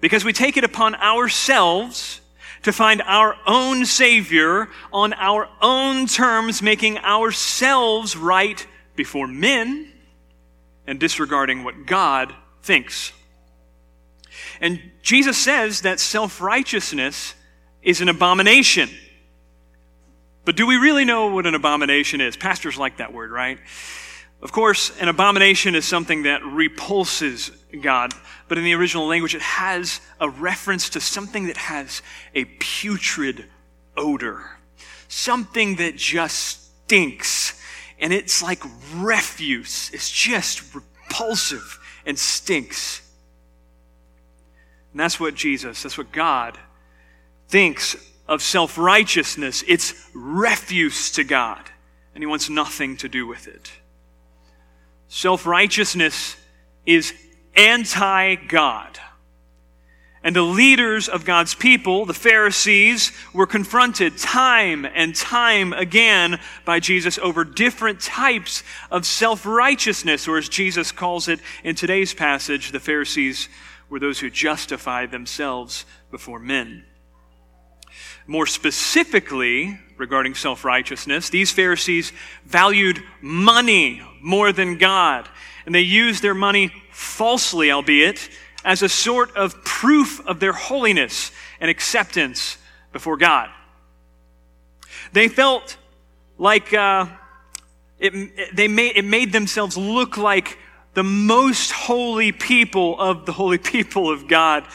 Because 0.00 0.24
we 0.24 0.32
take 0.32 0.56
it 0.56 0.64
upon 0.64 0.94
ourselves 0.94 2.20
to 2.62 2.72
find 2.72 3.02
our 3.02 3.36
own 3.46 3.84
Savior 3.84 4.68
on 4.92 5.12
our 5.14 5.48
own 5.60 6.06
terms, 6.06 6.62
making 6.62 6.98
ourselves 6.98 8.16
right 8.16 8.64
before 8.94 9.26
men 9.26 9.92
and 10.86 10.98
disregarding 10.98 11.64
what 11.64 11.86
God 11.86 12.34
thinks. 12.62 13.12
And 14.60 14.80
Jesus 15.02 15.36
says 15.36 15.82
that 15.82 16.00
self 16.00 16.40
righteousness 16.40 17.34
is 17.82 18.00
an 18.00 18.08
abomination. 18.08 18.90
But 20.48 20.56
do 20.56 20.66
we 20.66 20.76
really 20.76 21.04
know 21.04 21.26
what 21.26 21.44
an 21.44 21.54
abomination 21.54 22.22
is? 22.22 22.34
Pastors 22.34 22.78
like 22.78 22.96
that 22.96 23.12
word, 23.12 23.30
right? 23.30 23.58
Of 24.40 24.50
course, 24.50 24.98
an 24.98 25.08
abomination 25.08 25.74
is 25.74 25.84
something 25.84 26.22
that 26.22 26.42
repulses 26.42 27.50
God, 27.82 28.14
but 28.48 28.56
in 28.56 28.64
the 28.64 28.72
original 28.72 29.06
language, 29.06 29.34
it 29.34 29.42
has 29.42 30.00
a 30.18 30.30
reference 30.30 30.88
to 30.88 31.02
something 31.02 31.48
that 31.48 31.58
has 31.58 32.00
a 32.34 32.46
putrid 32.46 33.44
odor, 33.94 34.40
something 35.08 35.76
that 35.76 35.96
just 35.96 36.82
stinks, 36.86 37.60
and 38.00 38.10
it's 38.14 38.42
like 38.42 38.62
refuse. 38.94 39.90
It's 39.92 40.10
just 40.10 40.74
repulsive 40.74 41.78
and 42.06 42.18
stinks. 42.18 43.02
And 44.92 45.00
that's 45.00 45.20
what 45.20 45.34
Jesus, 45.34 45.82
that's 45.82 45.98
what 45.98 46.10
God 46.10 46.56
thinks 47.48 47.96
of 48.28 48.42
self 48.42 48.76
righteousness. 48.78 49.64
It's 49.66 50.08
refuse 50.14 51.10
to 51.12 51.24
God, 51.24 51.62
and 52.14 52.22
He 52.22 52.26
wants 52.26 52.50
nothing 52.50 52.96
to 52.98 53.08
do 53.08 53.26
with 53.26 53.48
it. 53.48 53.72
Self 55.08 55.46
righteousness 55.46 56.36
is 56.84 57.14
anti 57.56 58.34
God. 58.36 58.98
And 60.22 60.34
the 60.34 60.42
leaders 60.42 61.08
of 61.08 61.24
God's 61.24 61.54
people, 61.54 62.04
the 62.04 62.12
Pharisees, 62.12 63.12
were 63.32 63.46
confronted 63.46 64.18
time 64.18 64.84
and 64.84 65.14
time 65.14 65.72
again 65.72 66.40
by 66.64 66.80
Jesus 66.80 67.18
over 67.18 67.44
different 67.44 68.00
types 68.00 68.64
of 68.90 69.06
self 69.06 69.46
righteousness, 69.46 70.26
or 70.26 70.36
as 70.36 70.48
Jesus 70.48 70.92
calls 70.92 71.28
it 71.28 71.40
in 71.62 71.76
today's 71.76 72.14
passage, 72.14 72.72
the 72.72 72.80
Pharisees 72.80 73.48
were 73.88 74.00
those 74.00 74.18
who 74.18 74.28
justified 74.28 75.10
themselves 75.10 75.86
before 76.10 76.38
men. 76.38 76.84
More 78.28 78.46
specifically, 78.46 79.80
regarding 79.96 80.34
self 80.34 80.62
righteousness, 80.62 81.30
these 81.30 81.50
Pharisees 81.50 82.12
valued 82.44 83.02
money 83.22 84.02
more 84.20 84.52
than 84.52 84.76
God, 84.76 85.26
and 85.64 85.74
they 85.74 85.80
used 85.80 86.22
their 86.22 86.34
money 86.34 86.70
falsely, 86.92 87.72
albeit, 87.72 88.28
as 88.66 88.82
a 88.82 88.88
sort 88.88 89.34
of 89.34 89.64
proof 89.64 90.20
of 90.26 90.40
their 90.40 90.52
holiness 90.52 91.30
and 91.58 91.70
acceptance 91.70 92.58
before 92.92 93.16
God. 93.16 93.48
They 95.14 95.28
felt 95.28 95.78
like 96.36 96.74
uh, 96.74 97.06
it, 97.98 98.54
they 98.54 98.68
made, 98.68 98.96
it 98.96 99.06
made 99.06 99.32
themselves 99.32 99.78
look 99.78 100.18
like 100.18 100.58
the 100.92 101.02
most 101.02 101.72
holy 101.72 102.32
people 102.32 103.00
of 103.00 103.24
the 103.24 103.32
holy 103.32 103.58
people 103.72 104.10
of 104.10 104.28
God 104.28 104.66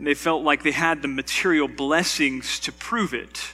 and 0.00 0.06
they 0.06 0.14
felt 0.14 0.42
like 0.42 0.62
they 0.62 0.70
had 0.70 1.02
the 1.02 1.08
material 1.08 1.68
blessings 1.68 2.58
to 2.60 2.72
prove 2.72 3.12
it. 3.12 3.52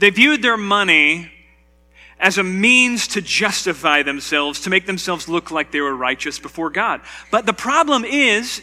They 0.00 0.10
viewed 0.10 0.42
their 0.42 0.58
money 0.58 1.32
as 2.20 2.36
a 2.36 2.42
means 2.42 3.08
to 3.08 3.22
justify 3.22 4.02
themselves, 4.02 4.60
to 4.60 4.68
make 4.68 4.84
themselves 4.84 5.30
look 5.30 5.50
like 5.50 5.70
they 5.70 5.80
were 5.80 5.96
righteous 5.96 6.38
before 6.38 6.68
God. 6.68 7.00
But 7.30 7.46
the 7.46 7.54
problem 7.54 8.04
is, 8.04 8.60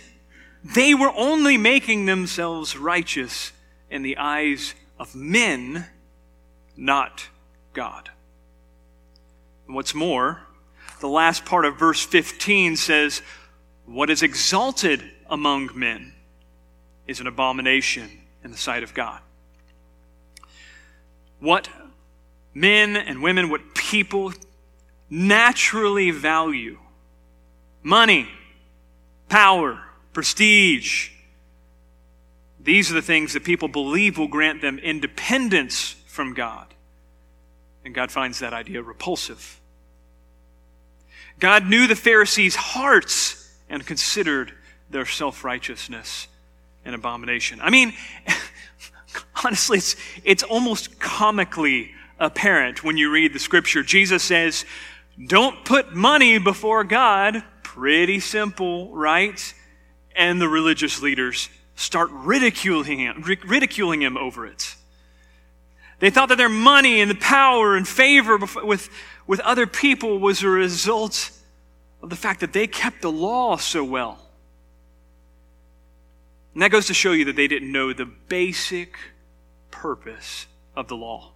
they 0.64 0.94
were 0.94 1.12
only 1.18 1.58
making 1.58 2.06
themselves 2.06 2.78
righteous 2.78 3.52
in 3.90 4.04
the 4.04 4.18
eyes 4.18 4.76
of 5.00 5.16
men, 5.16 5.88
not 6.78 7.28
God. 7.74 8.12
And 9.66 9.74
what's 9.74 9.96
more, 9.96 10.42
the 11.00 11.10
last 11.10 11.44
part 11.44 11.66
of 11.66 11.80
verse 11.80 12.06
15 12.06 12.76
says, 12.76 13.24
What 13.88 14.12
is 14.12 14.22
exalted 14.22 15.02
among 15.34 15.72
men 15.74 16.14
is 17.08 17.20
an 17.20 17.26
abomination 17.26 18.10
in 18.44 18.52
the 18.52 18.58
sight 18.58 18.84
of 18.84 18.94
God. 18.94 19.20
What 21.40 21.68
men 22.54 22.96
and 22.96 23.24
women, 23.24 23.50
what 23.50 23.74
people 23.74 24.32
naturally 25.10 26.12
value 26.12 26.78
money, 27.82 28.30
power, 29.28 29.82
prestige. 30.14 31.10
These 32.62 32.92
are 32.92 32.94
the 32.94 33.02
things 33.02 33.34
that 33.34 33.44
people 33.44 33.68
believe 33.68 34.18
will 34.18 34.28
grant 34.28 34.62
them 34.62 34.78
independence 34.78 35.96
from 36.06 36.36
God. 36.36 36.68
And 37.84 37.94
God 37.94 38.12
finds 38.12 38.40
that 38.40 38.54
idea 38.54 38.82
repulsive. 38.82 39.60
God 41.40 41.66
knew 41.66 41.88
the 41.88 41.96
Pharisees' 41.96 42.56
hearts 42.56 43.52
and 43.68 43.86
considered 43.86 44.54
their 44.94 45.06
self 45.06 45.44
righteousness 45.44 46.28
and 46.86 46.96
abomination. 46.96 47.60
I 47.62 47.70
mean, 47.70 47.94
honestly, 49.44 49.80
it's, 49.80 49.96
it's 50.24 50.44
almost 50.44 51.00
comically 51.00 51.92
apparent 52.20 52.84
when 52.84 52.98
you 52.98 53.12
read 53.12 53.34
the 53.34 53.40
scripture. 53.40 53.84
Jesus 53.84 54.24
says, 54.24 54.66
Don't 55.28 55.66
put 55.66 55.94
money 55.94 56.38
before 56.38 56.84
God. 56.84 57.44
Pretty 57.64 58.20
simple, 58.20 58.94
right? 58.96 59.54
And 60.16 60.40
the 60.40 60.48
religious 60.48 61.02
leaders 61.02 61.50
start 61.76 62.10
ridiculing 62.12 63.00
him, 63.00 63.24
ridiculing 63.24 64.02
him 64.02 64.16
over 64.16 64.46
it. 64.46 64.76
They 66.00 66.10
thought 66.10 66.30
that 66.30 66.38
their 66.38 66.50
money 66.50 67.02
and 67.02 67.10
the 67.10 67.16
power 67.16 67.76
and 67.76 67.88
favor 67.88 68.38
with, 68.38 68.90
with 69.26 69.40
other 69.40 69.66
people 69.66 70.20
was 70.20 70.44
a 70.44 70.50
result 70.50 71.32
of 72.02 72.10
the 72.10 72.16
fact 72.16 72.42
that 72.42 72.54
they 72.54 72.68
kept 72.68 73.02
the 73.02 73.12
law 73.12 73.56
so 73.56 73.84
well. 73.84 74.23
And 76.54 76.62
that 76.62 76.72
goes 76.72 76.88
to 76.88 76.94
show 76.94 77.12
you 77.14 77.26
that 77.26 77.36
they 77.36 77.48
didn't 77.48 77.72
know 77.72 77.94
the 77.94 78.06
basic 78.06 78.96
purpose 79.72 80.46
of 80.76 80.88
the 80.88 80.96
law. 80.96 81.32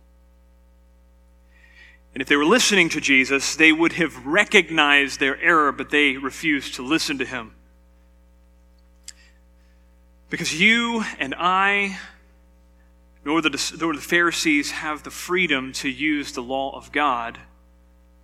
And 2.14 2.22
if 2.22 2.28
they 2.28 2.36
were 2.36 2.46
listening 2.46 2.90
to 2.90 3.02
Jesus, 3.02 3.56
they 3.56 3.72
would 3.72 3.94
have 3.94 4.26
recognized 4.26 5.20
their 5.20 5.40
error, 5.42 5.72
but 5.72 5.90
they 5.90 6.18
refused 6.18 6.76
to 6.76 6.82
listen 6.82 7.18
to 7.20 7.26
him. 7.26 7.54
Because 10.30 10.60
you 10.60 11.04
and 11.20 11.36
I, 11.38 11.98
nor 13.24 13.42
the, 13.42 13.78
nor 13.80 13.94
the 13.94 14.02
Pharisees, 14.02 14.72
have 14.72 15.04
the 15.04 15.12
freedom 15.12 15.72
to 15.74 15.90
use 15.90 16.32
the 16.32 16.42
law 16.42 16.76
of 16.76 16.92
God 16.92 17.38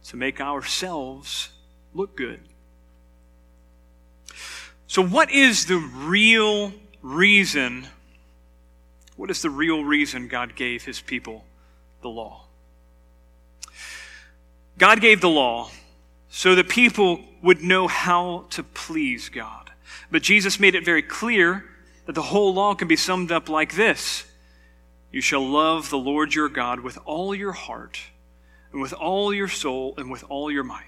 to 0.06 0.18
make 0.18 0.42
ourselves 0.42 1.50
look 1.94 2.18
good. 2.18 2.42
So, 4.88 5.04
what 5.04 5.32
is 5.32 5.66
the 5.66 5.78
real 5.78 6.74
reason? 7.04 7.88
What 9.16 9.30
is 9.30 9.44
the 9.44 9.52
real 9.52 9.84
reason 9.84 10.28
God 10.28 10.56
gave 10.56 10.86
his 10.86 11.00
people 11.00 11.46
the 12.02 12.10
law? 12.10 12.46
God 14.80 15.02
gave 15.02 15.22
the 15.22 15.30
law 15.30 15.70
so 16.30 16.56
the 16.56 16.64
people 16.64 17.20
would 17.44 17.62
know 17.62 17.88
how 17.88 18.46
to 18.50 18.64
please 18.64 19.30
God. 19.30 19.70
But 20.10 20.24
Jesus 20.24 20.60
made 20.60 20.74
it 20.74 20.84
very 20.84 21.04
clear 21.04 21.66
that 22.06 22.14
the 22.14 22.24
whole 22.24 22.54
law 22.54 22.74
can 22.74 22.88
be 22.88 22.96
summed 22.96 23.32
up 23.32 23.50
like 23.50 23.76
this 23.76 24.26
You 25.12 25.22
shall 25.22 25.48
love 25.48 25.90
the 25.90 25.98
Lord 25.98 26.34
your 26.34 26.50
God 26.50 26.80
with 26.80 26.98
all 27.06 27.36
your 27.36 27.52
heart, 27.52 28.00
and 28.72 28.82
with 28.82 28.94
all 28.94 29.32
your 29.34 29.48
soul, 29.48 29.94
and 29.98 30.10
with 30.10 30.24
all 30.28 30.50
your 30.50 30.64
mind. 30.64 30.86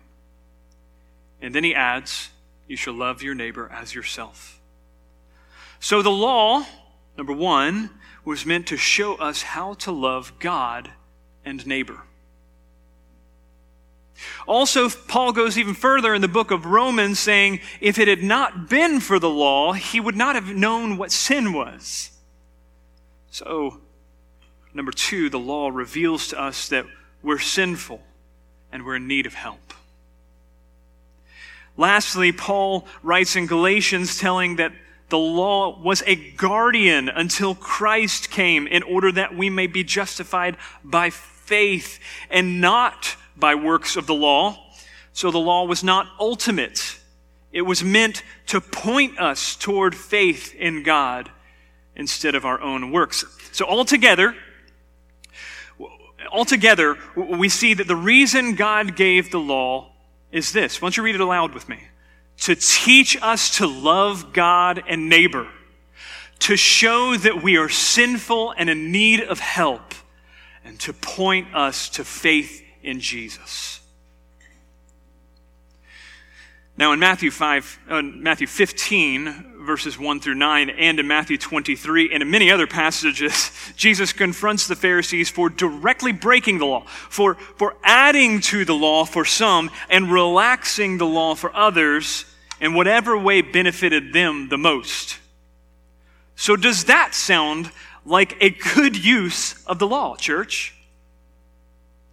And 1.41 1.53
then 1.53 1.63
he 1.63 1.75
adds, 1.75 2.29
You 2.67 2.75
shall 2.75 2.95
love 2.95 3.21
your 3.21 3.35
neighbor 3.35 3.69
as 3.71 3.93
yourself. 3.93 4.54
So 5.85 6.01
the 6.01 6.09
law, 6.09 6.65
number 7.15 7.31
one, 7.31 7.91
was 8.23 8.43
meant 8.43 8.65
to 8.69 8.75
show 8.75 9.17
us 9.17 9.43
how 9.43 9.75
to 9.75 9.91
love 9.91 10.33
God 10.39 10.89
and 11.45 11.63
neighbor. 11.67 12.01
Also, 14.47 14.89
Paul 14.89 15.31
goes 15.31 15.59
even 15.59 15.75
further 15.75 16.15
in 16.15 16.23
the 16.23 16.27
book 16.27 16.49
of 16.49 16.65
Romans, 16.65 17.19
saying, 17.19 17.59
if 17.81 17.99
it 17.99 18.07
had 18.07 18.23
not 18.23 18.67
been 18.67 18.99
for 18.99 19.19
the 19.19 19.29
law, 19.29 19.73
he 19.73 19.99
would 19.99 20.15
not 20.15 20.33
have 20.33 20.55
known 20.55 20.97
what 20.97 21.11
sin 21.11 21.53
was. 21.53 22.09
So, 23.29 23.79
number 24.73 24.91
two, 24.91 25.29
the 25.29 25.37
law 25.37 25.69
reveals 25.69 26.29
to 26.29 26.41
us 26.41 26.67
that 26.69 26.87
we're 27.21 27.37
sinful 27.37 28.01
and 28.71 28.83
we're 28.83 28.95
in 28.95 29.07
need 29.07 29.27
of 29.27 29.35
help. 29.35 29.71
Lastly, 31.77 32.31
Paul 32.31 32.87
writes 33.03 33.35
in 33.35 33.45
Galatians 33.45 34.17
telling 34.17 34.55
that 34.55 34.71
the 35.09 35.17
law 35.17 35.79
was 35.79 36.03
a 36.05 36.15
guardian 36.15 37.09
until 37.09 37.53
Christ 37.53 38.31
came 38.31 38.67
in 38.67 38.83
order 38.83 39.11
that 39.11 39.35
we 39.35 39.49
may 39.49 39.67
be 39.67 39.83
justified 39.83 40.57
by 40.83 41.09
faith 41.09 41.99
and 42.29 42.59
not 42.59 43.15
by 43.37 43.55
works 43.55 43.95
of 43.95 44.07
the 44.07 44.15
law. 44.15 44.57
So 45.13 45.31
the 45.31 45.37
law 45.37 45.65
was 45.65 45.83
not 45.83 46.07
ultimate. 46.19 46.99
It 47.51 47.61
was 47.61 47.83
meant 47.83 48.23
to 48.47 48.59
point 48.59 49.19
us 49.19 49.55
toward 49.55 49.95
faith 49.95 50.53
in 50.55 50.83
God 50.83 51.29
instead 51.95 52.35
of 52.35 52.43
our 52.43 52.59
own 52.59 52.91
works. 52.91 53.23
So 53.51 53.65
altogether, 53.65 54.35
altogether, 56.31 56.97
we 57.15 57.47
see 57.47 57.73
that 57.75 57.87
the 57.87 57.95
reason 57.95 58.55
God 58.55 58.95
gave 58.95 59.31
the 59.31 59.39
law 59.39 59.91
is 60.31 60.51
this. 60.51 60.81
Why 60.81 60.87
don't 60.87 60.97
you 60.97 61.03
read 61.03 61.15
it 61.15 61.21
aloud 61.21 61.53
with 61.53 61.69
me? 61.69 61.79
To 62.39 62.55
teach 62.55 63.17
us 63.21 63.57
to 63.57 63.67
love 63.67 64.33
God 64.33 64.83
and 64.87 65.09
neighbor, 65.09 65.47
to 66.39 66.55
show 66.55 67.15
that 67.15 67.41
we 67.41 67.57
are 67.57 67.69
sinful 67.69 68.53
and 68.57 68.69
in 68.69 68.91
need 68.91 69.21
of 69.21 69.39
help, 69.39 69.93
and 70.63 70.79
to 70.81 70.93
point 70.93 71.53
us 71.55 71.89
to 71.89 72.03
faith 72.03 72.61
in 72.83 72.99
Jesus. 72.99 73.79
Now, 76.77 76.91
in 76.91 76.99
Matthew 76.99 77.31
5, 77.31 77.79
uh, 77.89 78.01
Matthew 78.01 78.47
15, 78.47 79.63
verses 79.65 79.97
1 79.97 80.19
through 80.19 80.35
9, 80.35 80.69
and 80.69 80.99
in 80.99 81.07
Matthew 81.07 81.37
23, 81.37 82.11
and 82.11 82.21
in 82.21 82.29
many 82.29 82.51
other 82.51 82.67
passages, 82.67 83.51
Jesus 83.77 84.11
confronts 84.11 84.67
the 84.67 84.75
Pharisees 84.75 85.29
for 85.29 85.49
directly 85.49 86.11
breaking 86.11 86.57
the 86.57 86.65
law, 86.65 86.85
for, 86.85 87.35
for 87.35 87.75
adding 87.83 88.41
to 88.41 88.65
the 88.65 88.75
law 88.75 89.05
for 89.05 89.23
some, 89.23 89.71
and 89.89 90.11
relaxing 90.11 90.97
the 90.97 91.05
law 91.05 91.33
for 91.33 91.55
others 91.55 92.25
in 92.59 92.73
whatever 92.73 93.17
way 93.17 93.41
benefited 93.41 94.11
them 94.11 94.49
the 94.49 94.57
most. 94.57 95.17
So, 96.35 96.57
does 96.57 96.85
that 96.85 97.15
sound 97.15 97.71
like 98.05 98.35
a 98.41 98.49
good 98.49 99.03
use 99.03 99.65
of 99.65 99.79
the 99.79 99.87
law, 99.87 100.17
church? 100.17 100.75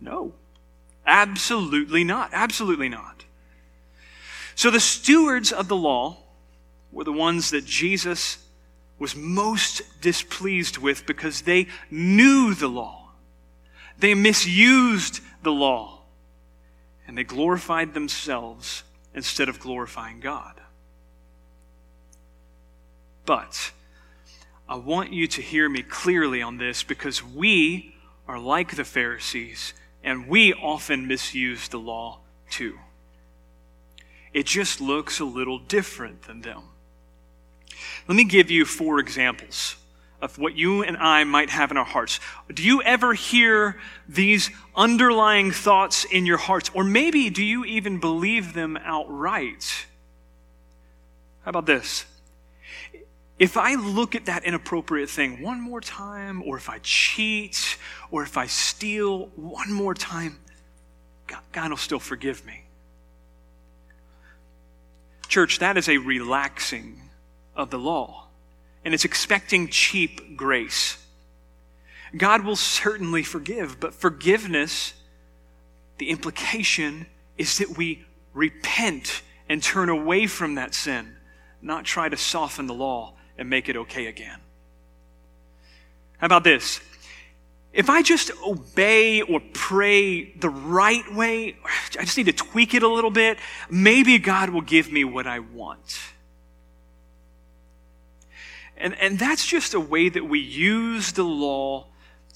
No. 0.00 0.34
Absolutely 1.04 2.04
not. 2.04 2.30
Absolutely 2.32 2.88
not. 2.88 3.11
So 4.62 4.70
the 4.70 4.78
stewards 4.78 5.50
of 5.50 5.66
the 5.66 5.74
law 5.74 6.18
were 6.92 7.02
the 7.02 7.12
ones 7.12 7.50
that 7.50 7.64
Jesus 7.64 8.38
was 8.96 9.16
most 9.16 9.82
displeased 10.00 10.78
with 10.78 11.04
because 11.04 11.42
they 11.42 11.66
knew 11.90 12.54
the 12.54 12.68
law. 12.68 13.08
They 13.98 14.14
misused 14.14 15.18
the 15.42 15.50
law. 15.50 16.02
And 17.08 17.18
they 17.18 17.24
glorified 17.24 17.92
themselves 17.92 18.84
instead 19.12 19.48
of 19.48 19.58
glorifying 19.58 20.20
God. 20.20 20.60
But 23.26 23.72
I 24.68 24.76
want 24.76 25.12
you 25.12 25.26
to 25.26 25.42
hear 25.42 25.68
me 25.68 25.82
clearly 25.82 26.40
on 26.40 26.58
this 26.58 26.84
because 26.84 27.20
we 27.20 27.96
are 28.28 28.38
like 28.38 28.76
the 28.76 28.84
Pharisees 28.84 29.74
and 30.04 30.28
we 30.28 30.54
often 30.54 31.08
misuse 31.08 31.66
the 31.66 31.80
law 31.80 32.20
too. 32.48 32.78
It 34.32 34.46
just 34.46 34.80
looks 34.80 35.20
a 35.20 35.24
little 35.24 35.58
different 35.58 36.22
than 36.22 36.40
them. 36.42 36.62
Let 38.08 38.16
me 38.16 38.24
give 38.24 38.50
you 38.50 38.64
four 38.64 38.98
examples 38.98 39.76
of 40.20 40.38
what 40.38 40.56
you 40.56 40.82
and 40.82 40.96
I 40.96 41.24
might 41.24 41.50
have 41.50 41.70
in 41.70 41.76
our 41.76 41.84
hearts. 41.84 42.20
Do 42.52 42.62
you 42.62 42.82
ever 42.82 43.12
hear 43.12 43.78
these 44.08 44.50
underlying 44.74 45.50
thoughts 45.50 46.04
in 46.04 46.26
your 46.26 46.38
hearts? 46.38 46.70
Or 46.74 46.84
maybe 46.84 47.28
do 47.28 47.44
you 47.44 47.64
even 47.64 47.98
believe 47.98 48.54
them 48.54 48.78
outright? 48.84 49.86
How 51.44 51.50
about 51.50 51.66
this? 51.66 52.06
if 53.42 53.56
I 53.56 53.74
look 53.74 54.14
at 54.14 54.26
that 54.26 54.44
inappropriate 54.44 55.10
thing 55.10 55.42
one 55.42 55.60
more 55.60 55.80
time, 55.80 56.44
or 56.46 56.56
if 56.56 56.70
I 56.70 56.78
cheat, 56.78 57.76
or 58.12 58.22
if 58.22 58.36
I 58.36 58.46
steal 58.46 59.26
one 59.34 59.72
more 59.72 59.94
time, 59.94 60.38
God, 61.50 61.70
will 61.70 61.76
still 61.76 61.98
forgive 61.98 62.46
me. 62.46 62.62
Church, 65.32 65.60
that 65.60 65.78
is 65.78 65.88
a 65.88 65.96
relaxing 65.96 67.00
of 67.56 67.70
the 67.70 67.78
law, 67.78 68.26
and 68.84 68.92
it's 68.92 69.06
expecting 69.06 69.68
cheap 69.68 70.36
grace. 70.36 70.98
God 72.14 72.44
will 72.44 72.54
certainly 72.54 73.22
forgive, 73.22 73.80
but 73.80 73.94
forgiveness, 73.94 74.92
the 75.96 76.10
implication 76.10 77.06
is 77.38 77.56
that 77.56 77.78
we 77.78 78.04
repent 78.34 79.22
and 79.48 79.62
turn 79.62 79.88
away 79.88 80.26
from 80.26 80.56
that 80.56 80.74
sin, 80.74 81.16
not 81.62 81.86
try 81.86 82.10
to 82.10 82.16
soften 82.18 82.66
the 82.66 82.74
law 82.74 83.14
and 83.38 83.48
make 83.48 83.70
it 83.70 83.76
okay 83.78 84.08
again. 84.08 84.38
How 86.18 86.26
about 86.26 86.44
this? 86.44 86.82
If 87.72 87.88
I 87.88 88.02
just 88.02 88.30
obey 88.46 89.22
or 89.22 89.40
pray 89.54 90.32
the 90.32 90.50
right 90.50 91.10
way, 91.14 91.56
I 91.98 92.04
just 92.04 92.18
need 92.18 92.26
to 92.26 92.32
tweak 92.32 92.74
it 92.74 92.82
a 92.82 92.88
little 92.88 93.10
bit, 93.10 93.38
maybe 93.70 94.18
God 94.18 94.50
will 94.50 94.60
give 94.60 94.92
me 94.92 95.04
what 95.04 95.26
I 95.26 95.38
want. 95.38 95.98
And, 98.76 98.94
and 98.98 99.18
that's 99.18 99.46
just 99.46 99.74
a 99.74 99.80
way 99.80 100.08
that 100.08 100.28
we 100.28 100.40
use 100.40 101.12
the 101.12 101.24
law 101.24 101.86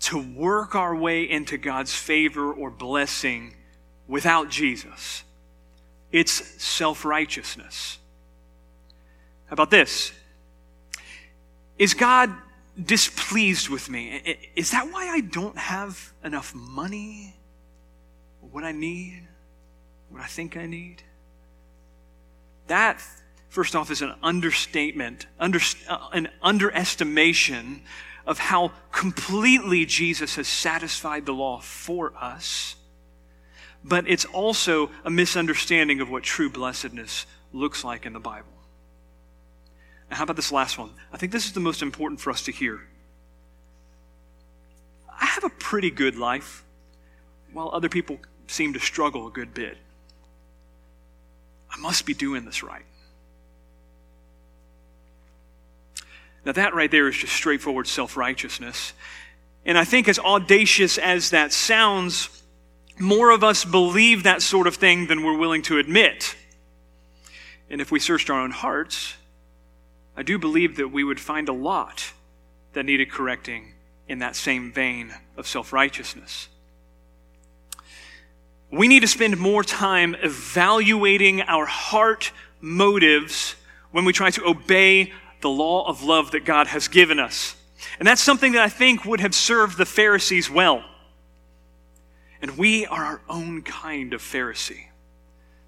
to 0.03 0.18
work 0.18 0.75
our 0.75 0.94
way 0.94 1.29
into 1.29 1.59
God's 1.59 1.94
favor 1.94 2.53
or 2.53 2.70
blessing 2.70 3.57
without 4.07 4.49
Jesus. 4.49 5.25
It's 6.12 6.33
self 6.62 7.05
righteousness. 7.05 7.99
How 9.46 9.55
about 9.55 9.70
this? 9.70 10.12
Is 11.79 11.94
God 11.94 12.33
displeased 12.82 13.68
with 13.68 13.88
me? 13.88 14.38
Is 14.54 14.70
that 14.70 14.90
why 14.92 15.08
I 15.08 15.20
don't 15.20 15.56
have 15.56 16.12
enough 16.22 16.54
money? 16.54 17.34
What 18.40 18.64
I 18.64 18.72
need? 18.72 19.26
What 20.10 20.22
I 20.22 20.26
think 20.26 20.56
I 20.56 20.66
need? 20.66 21.02
That, 22.66 23.02
first 23.48 23.74
off, 23.76 23.90
is 23.90 24.02
an 24.02 24.14
understatement, 24.22 25.26
under, 25.38 25.60
uh, 25.88 26.08
an 26.12 26.28
underestimation 26.42 27.82
of 28.26 28.38
how 28.38 28.72
completely 28.90 29.86
Jesus 29.86 30.34
has 30.36 30.48
satisfied 30.48 31.26
the 31.26 31.32
law 31.32 31.60
for 31.60 32.12
us. 32.16 32.76
But 33.84 34.08
it's 34.08 34.24
also 34.24 34.90
a 35.04 35.10
misunderstanding 35.10 36.00
of 36.00 36.10
what 36.10 36.24
true 36.24 36.50
blessedness 36.50 37.26
looks 37.52 37.84
like 37.84 38.04
in 38.04 38.12
the 38.12 38.20
Bible. 38.20 38.56
Now, 40.11 40.16
how 40.16 40.25
about 40.25 40.37
this 40.37 40.53
last 40.53 40.79
one? 40.79 40.90
I 41.12 41.16
think 41.16 41.33
this 41.33 41.47
is 41.47 41.53
the 41.53 41.61
most 41.61 41.83
important 41.83 42.21
for 42.21 42.31
us 42.31 42.42
to 42.42 42.53
hear. 42.53 42.81
I 45.21 45.27
have 45.27 45.45
a 45.45 45.51
pretty 45.51 45.90
good 45.90 46.16
life, 46.16 46.64
while 47.53 47.71
other 47.73 47.88
people 47.88 48.19
seem 48.47 48.75
to 48.75 48.81
struggle 48.81 49.27
a 49.27 49.31
good 49.31 49.55
bit. 49.55 49.79
I 51.71 51.79
must 51.79 52.07
be 52.07 52.14
doing 52.14 52.45
this 52.45 52.62
right. 52.62 52.85
Now, 56.45 56.53
that 56.53 56.75
right 56.75 56.90
there 56.90 57.09
is 57.09 57.16
just 57.16 57.33
straightforward 57.33 57.88
self 57.88 58.16
righteousness. 58.16 58.92
And 59.64 59.77
I 59.77 59.85
think, 59.85 60.07
as 60.07 60.21
audacious 60.21 60.97
as 60.97 61.31
that 61.31 61.53
sounds, 61.53 62.29
more 63.01 63.31
of 63.31 63.42
us 63.42 63.64
believe 63.64 64.23
that 64.23 64.42
sort 64.42 64.69
of 64.69 64.77
thing 64.77 65.09
than 65.09 65.25
we're 65.25 65.37
willing 65.37 65.62
to 65.62 65.79
admit. 65.79 66.37
And 67.69 67.81
if 67.81 67.90
we 67.90 67.99
searched 67.99 68.31
our 68.31 68.40
own 68.40 68.53
hearts, 68.53 69.16
I 70.16 70.22
do 70.22 70.38
believe 70.38 70.76
that 70.76 70.88
we 70.88 71.05
would 71.05 71.20
find 71.20 71.48
a 71.48 71.52
lot 71.52 72.12
that 72.72 72.85
needed 72.85 73.11
correcting 73.11 73.74
in 74.09 74.20
that 74.20 74.37
same 74.37 74.72
vein 74.72 75.12
of 75.37 75.46
self 75.46 75.72
righteousness. 75.72 76.48
We 78.70 78.88
need 78.88 79.00
to 79.00 79.09
spend 79.09 79.38
more 79.38 79.62
time 79.62 80.16
evaluating 80.22 81.42
our 81.42 81.66
heart 81.66 82.33
motives 82.61 83.55
when 83.92 84.05
we 84.05 84.12
try 84.12 84.31
to 84.31 84.44
obey 84.46 85.12
the 85.40 85.50
law 85.50 85.87
of 85.88 86.02
love 86.02 86.33
that 86.33 86.44
God 86.44 86.66
has 86.68 86.88
given 86.88 87.18
us. 87.20 87.57
And 87.98 88.09
that's 88.09 88.22
something 88.22 88.52
that 88.52 88.62
I 88.62 88.68
think 88.68 89.05
would 89.05 89.20
have 89.20 89.35
served 89.35 89.79
the 89.79 89.87
Pharisees 89.87 90.50
well. 90.50 90.85
And 92.42 92.59
we 92.59 92.87
are 92.87 93.05
our 93.05 93.20
own 93.29 93.62
kind 93.62 94.12
of 94.12 94.20
Pharisee. 94.20 94.87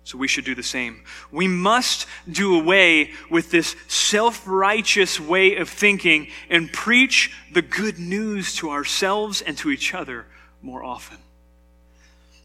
So 0.08 0.16
we 0.16 0.26
should 0.26 0.46
do 0.46 0.54
the 0.54 0.62
same. 0.62 1.02
We 1.30 1.46
must 1.46 2.06
do 2.30 2.58
away 2.58 3.10
with 3.28 3.50
this 3.50 3.76
self 3.88 4.42
righteous 4.46 5.20
way 5.20 5.56
of 5.56 5.68
thinking 5.68 6.28
and 6.48 6.72
preach 6.72 7.30
the 7.52 7.60
good 7.60 7.98
news 7.98 8.56
to 8.56 8.70
ourselves 8.70 9.42
and 9.42 9.58
to 9.58 9.70
each 9.70 9.92
other 9.92 10.24
more 10.62 10.82
often 10.82 11.18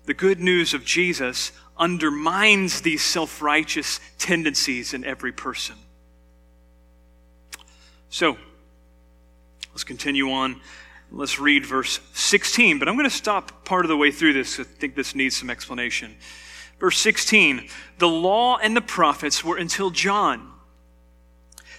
the 0.05 0.13
good 0.13 0.39
news 0.39 0.73
of 0.73 0.83
Jesus 0.83 1.51
undermines 1.77 2.81
these 2.81 3.03
self 3.03 3.41
righteous 3.41 3.99
tendencies 4.17 4.93
in 4.93 5.03
every 5.05 5.31
person. 5.31 5.75
So, 8.09 8.37
let's 9.71 9.83
continue 9.83 10.31
on. 10.31 10.61
Let's 11.11 11.39
read 11.39 11.65
verse 11.65 11.99
16, 12.13 12.79
but 12.79 12.87
I'm 12.87 12.95
going 12.95 13.09
to 13.09 13.15
stop 13.15 13.65
part 13.65 13.85
of 13.85 13.89
the 13.89 13.97
way 13.97 14.11
through 14.11 14.33
this. 14.33 14.59
I 14.59 14.63
think 14.63 14.95
this 14.95 15.13
needs 15.13 15.37
some 15.37 15.49
explanation. 15.49 16.15
Verse 16.79 16.97
16 16.99 17.67
The 17.97 18.07
law 18.07 18.57
and 18.57 18.75
the 18.75 18.81
prophets 18.81 19.43
were 19.43 19.57
until 19.57 19.89
John. 19.89 20.51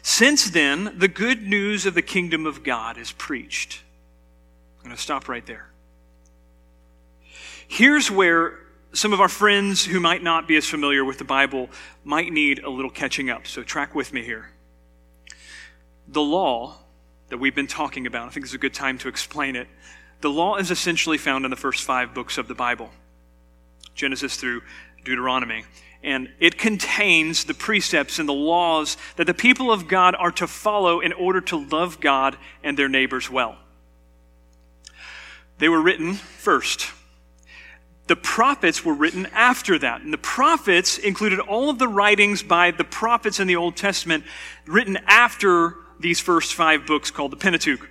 Since 0.02 0.50
then, 0.50 0.98
the 0.98 1.09
good 1.09 1.42
news 1.42 1.87
of 1.87 1.94
the 1.94 2.02
kingdom 2.02 2.44
of 2.46 2.62
God 2.62 2.98
is 2.98 3.12
preached. 3.12 3.83
I'm 4.78 4.85
going 4.85 4.96
to 4.96 5.02
stop 5.02 5.28
right 5.28 5.46
there. 5.46 5.70
Here's 7.66 8.11
where 8.11 8.59
some 8.92 9.14
of 9.14 9.20
our 9.20 9.30
friends 9.30 9.85
who 9.85 10.00
might 10.00 10.22
not 10.22 10.46
be 10.46 10.57
as 10.57 10.66
familiar 10.66 11.04
with 11.04 11.18
the 11.18 11.24
Bible 11.24 11.70
might 12.04 12.33
need 12.33 12.59
a 12.59 12.68
little 12.68 12.90
catching 12.90 13.30
up. 13.30 13.46
So, 13.46 13.62
track 13.62 13.94
with 13.94 14.12
me 14.12 14.22
here. 14.22 14.50
The 16.07 16.22
law 16.22 16.76
that 17.30 17.38
we've 17.38 17.54
been 17.54 17.66
talking 17.66 18.07
about, 18.07 18.28
I 18.28 18.30
think 18.30 18.44
is 18.44 18.54
a 18.54 18.59
good 18.59 18.74
time 18.74 18.98
to 18.98 19.09
explain 19.09 19.57
it. 19.57 19.68
The 20.20 20.30
law 20.30 20.57
is 20.57 20.70
essentially 20.70 21.18
found 21.18 21.44
in 21.44 21.50
the 21.50 21.57
first 21.57 21.83
five 21.83 22.14
books 22.14 22.38
of 22.38 22.46
the 22.46 22.54
Bible 22.54 22.90
Genesis 23.94 24.37
through 24.37 24.62
Deuteronomy. 25.04 25.64
And 26.02 26.28
it 26.38 26.59
contains 26.59 27.44
the 27.44 27.54
precepts 27.54 28.18
and 28.18 28.28
the 28.28 28.35
laws 28.35 28.96
that 29.16 29.26
the 29.26 29.35
people 29.35 29.72
of 29.72 29.88
God 29.88 30.14
are 30.14 30.33
to 30.33 30.46
follow 30.46 31.00
in 31.00 31.12
order 31.12 31.40
to 31.42 31.57
love 31.57 32.00
God 32.00 32.37
and 32.62 32.78
their 32.78 32.88
neighbors 32.88 33.30
well. 33.30 33.57
They 35.59 35.68
were 35.68 35.80
written 35.80 36.14
first 36.14 36.90
the 38.07 38.16
prophets 38.16 38.85
were 38.85 38.94
written 38.94 39.26
after 39.33 39.78
that. 39.78 40.02
And 40.02 40.12
the 40.12 40.18
prophets 40.18 40.98
included 40.98 41.40
all 41.40 41.70
of 41.70 41.78
the 41.78 41.88
writings 41.88 42.42
by 42.42 42.70
the 42.70 42.85
prophets 42.85 43.40
in 43.40 43.46
the 43.46 43.57
Old 43.57 43.76
Testament 43.76 44.24
written 44.66 44.98
after 45.07 45.76
these 45.98 46.20
first 46.20 46.54
five 46.54 46.87
books 46.87 47.11
called 47.11 47.33
the 47.33 47.37
Pentateuch. 47.37 47.88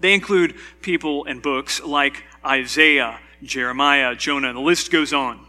They 0.00 0.12
include 0.12 0.56
people 0.82 1.24
and 1.24 1.40
books 1.40 1.80
like 1.80 2.24
Isaiah, 2.44 3.20
Jeremiah, 3.42 4.14
Jonah, 4.14 4.48
and 4.48 4.56
the 4.56 4.62
list 4.62 4.90
goes 4.90 5.12
on. 5.12 5.44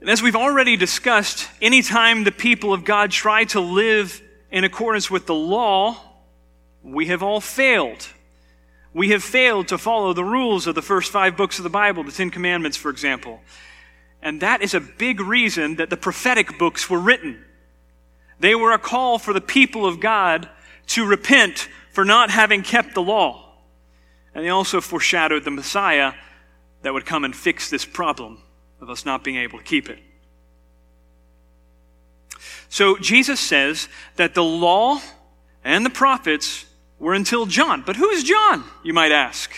And 0.00 0.10
as 0.10 0.22
we've 0.22 0.36
already 0.36 0.76
discussed, 0.76 1.48
anytime 1.62 2.24
the 2.24 2.32
people 2.32 2.72
of 2.72 2.84
God 2.84 3.10
try 3.10 3.44
to 3.44 3.60
live 3.60 4.22
in 4.50 4.64
accordance 4.64 5.10
with 5.10 5.26
the 5.26 5.34
law, 5.34 5.96
we 6.82 7.06
have 7.06 7.22
all 7.22 7.40
failed 7.40 8.06
we 8.94 9.10
have 9.10 9.24
failed 9.24 9.68
to 9.68 9.78
follow 9.78 10.12
the 10.12 10.24
rules 10.24 10.68
of 10.68 10.76
the 10.76 10.82
first 10.82 11.10
five 11.10 11.36
books 11.36 11.58
of 11.58 11.64
the 11.64 11.68
Bible, 11.68 12.04
the 12.04 12.12
Ten 12.12 12.30
Commandments, 12.30 12.76
for 12.76 12.90
example. 12.90 13.40
And 14.22 14.40
that 14.40 14.62
is 14.62 14.72
a 14.72 14.80
big 14.80 15.20
reason 15.20 15.76
that 15.76 15.90
the 15.90 15.96
prophetic 15.96 16.58
books 16.58 16.88
were 16.88 17.00
written. 17.00 17.44
They 18.38 18.54
were 18.54 18.72
a 18.72 18.78
call 18.78 19.18
for 19.18 19.34
the 19.34 19.40
people 19.40 19.84
of 19.84 19.98
God 19.98 20.48
to 20.88 21.04
repent 21.04 21.68
for 21.90 22.04
not 22.04 22.30
having 22.30 22.62
kept 22.62 22.94
the 22.94 23.02
law. 23.02 23.43
And 24.34 24.44
they 24.44 24.48
also 24.48 24.80
foreshadowed 24.80 25.44
the 25.44 25.50
Messiah 25.50 26.12
that 26.82 26.92
would 26.92 27.06
come 27.06 27.24
and 27.24 27.34
fix 27.34 27.70
this 27.70 27.84
problem 27.84 28.38
of 28.80 28.90
us 28.90 29.04
not 29.04 29.24
being 29.24 29.36
able 29.36 29.58
to 29.58 29.64
keep 29.64 29.88
it. 29.88 29.98
So 32.68 32.96
Jesus 32.98 33.38
says 33.38 33.88
that 34.16 34.34
the 34.34 34.42
law 34.42 35.00
and 35.64 35.86
the 35.86 35.90
prophets 35.90 36.66
were 36.98 37.14
until 37.14 37.46
John. 37.46 37.82
But 37.86 37.96
who 37.96 38.10
is 38.10 38.24
John, 38.24 38.64
you 38.82 38.92
might 38.92 39.12
ask? 39.12 39.50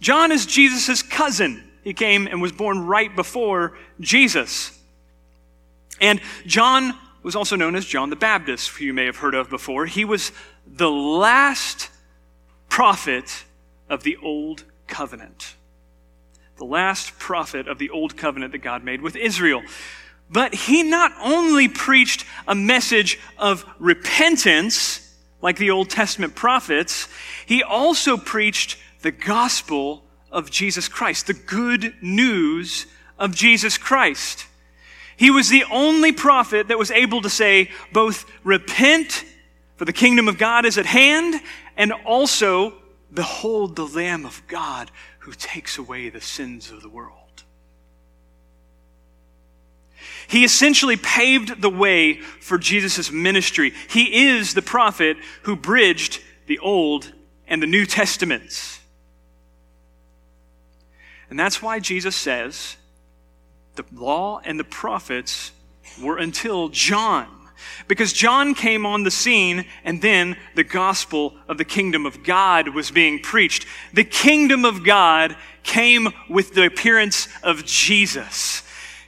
John 0.00 0.30
is 0.30 0.46
Jesus' 0.46 1.02
cousin. 1.02 1.64
He 1.82 1.94
came 1.94 2.26
and 2.26 2.42
was 2.42 2.52
born 2.52 2.86
right 2.86 3.14
before 3.14 3.78
Jesus. 4.00 4.78
And 6.00 6.20
John 6.44 6.94
was 7.22 7.34
also 7.34 7.56
known 7.56 7.74
as 7.74 7.86
John 7.86 8.10
the 8.10 8.16
Baptist, 8.16 8.68
who 8.70 8.84
you 8.84 8.92
may 8.92 9.06
have 9.06 9.16
heard 9.16 9.34
of 9.34 9.48
before. 9.48 9.86
He 9.86 10.04
was 10.04 10.30
the 10.66 10.90
last 10.90 11.88
prophet 12.68 13.44
of 13.88 14.02
the 14.02 14.16
Old 14.22 14.64
Covenant. 14.86 15.54
The 16.58 16.64
last 16.64 17.18
prophet 17.18 17.68
of 17.68 17.78
the 17.78 17.90
Old 17.90 18.16
Covenant 18.16 18.52
that 18.52 18.58
God 18.58 18.82
made 18.82 19.02
with 19.02 19.16
Israel. 19.16 19.62
But 20.30 20.54
he 20.54 20.82
not 20.82 21.12
only 21.20 21.68
preached 21.68 22.24
a 22.48 22.54
message 22.54 23.18
of 23.38 23.64
repentance, 23.78 25.14
like 25.42 25.58
the 25.58 25.70
Old 25.70 25.90
Testament 25.90 26.34
prophets, 26.34 27.08
he 27.44 27.62
also 27.62 28.16
preached 28.16 28.78
the 29.02 29.12
gospel 29.12 30.02
of 30.32 30.50
Jesus 30.50 30.88
Christ, 30.88 31.26
the 31.26 31.34
good 31.34 31.94
news 32.02 32.86
of 33.18 33.34
Jesus 33.34 33.78
Christ. 33.78 34.46
He 35.16 35.30
was 35.30 35.48
the 35.48 35.64
only 35.70 36.12
prophet 36.12 36.68
that 36.68 36.78
was 36.78 36.90
able 36.90 37.22
to 37.22 37.30
say 37.30 37.70
both 37.92 38.26
repent, 38.44 39.24
for 39.76 39.84
the 39.84 39.92
kingdom 39.92 40.28
of 40.28 40.38
God 40.38 40.64
is 40.66 40.78
at 40.78 40.86
hand, 40.86 41.40
and 41.76 41.92
also 41.92 42.74
behold 43.12 43.76
the 43.76 43.86
Lamb 43.86 44.24
of 44.24 44.42
God 44.46 44.90
who 45.20 45.32
takes 45.32 45.78
away 45.78 46.08
the 46.08 46.20
sins 46.20 46.70
of 46.70 46.82
the 46.82 46.88
world. 46.88 47.12
He 50.28 50.44
essentially 50.44 50.96
paved 50.96 51.62
the 51.62 51.70
way 51.70 52.20
for 52.20 52.58
Jesus' 52.58 53.10
ministry. 53.12 53.72
He 53.88 54.26
is 54.26 54.54
the 54.54 54.62
prophet 54.62 55.16
who 55.42 55.56
bridged 55.56 56.20
the 56.46 56.58
Old 56.58 57.12
and 57.46 57.62
the 57.62 57.66
New 57.66 57.86
Testaments. 57.86 58.80
And 61.30 61.38
that's 61.38 61.62
why 61.62 61.80
Jesus 61.80 62.16
says 62.16 62.76
the 63.74 63.84
law 63.92 64.40
and 64.44 64.58
the 64.58 64.64
prophets 64.64 65.52
were 66.00 66.18
until 66.18 66.68
John. 66.68 67.28
Because 67.88 68.12
John 68.12 68.54
came 68.54 68.84
on 68.86 69.02
the 69.02 69.10
scene 69.10 69.66
and 69.84 70.02
then 70.02 70.36
the 70.54 70.64
gospel 70.64 71.34
of 71.48 71.58
the 71.58 71.64
kingdom 71.64 72.06
of 72.06 72.22
God 72.22 72.68
was 72.68 72.90
being 72.90 73.20
preached. 73.20 73.66
The 73.92 74.04
kingdom 74.04 74.64
of 74.64 74.84
God 74.84 75.36
came 75.62 76.08
with 76.28 76.54
the 76.54 76.66
appearance 76.66 77.28
of 77.42 77.64
Jesus. 77.64 78.62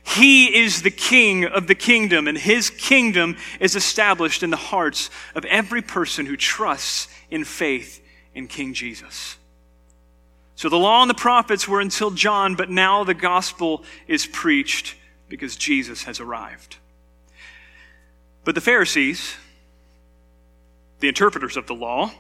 He 0.05 0.57
is 0.57 0.83
the 0.83 0.91
king 0.91 1.45
of 1.45 1.67
the 1.67 1.75
kingdom, 1.75 2.29
and 2.29 2.39
his 2.39 2.71
kingdom 2.71 3.37
is 3.61 3.77
established 3.77 4.43
in 4.43 4.49
the 4.49 4.57
hearts 4.57 5.11
of 5.35 5.45
every 5.45 5.83
person 5.83 6.25
who 6.25 6.37
trusts 6.37 7.09
in 7.31 7.45
faith 7.45 8.03
in 8.35 8.49
King 8.49 8.73
Jesus. 8.73 9.37
So 10.55 10.69
the 10.69 10.77
law 10.77 11.03
and 11.03 11.11
the 11.11 11.15
prophets 11.15 11.69
were 11.69 11.81
until 11.81 12.11
John, 12.11 12.57
but 12.57 12.71
now 12.71 13.05
the 13.05 13.15
gospel 13.15 13.85
is 14.07 14.27
preached 14.27 14.97
because 15.29 15.57
Jesus 15.57 16.05
has 16.05 16.21
arrived. 16.21 16.79
But 18.49 18.55
the 18.55 18.63
Pharisees, 18.63 19.37
the 21.01 21.09
interpreters 21.09 21.59
of 21.59 21.67
the 21.67 21.75
law, 21.75 22.13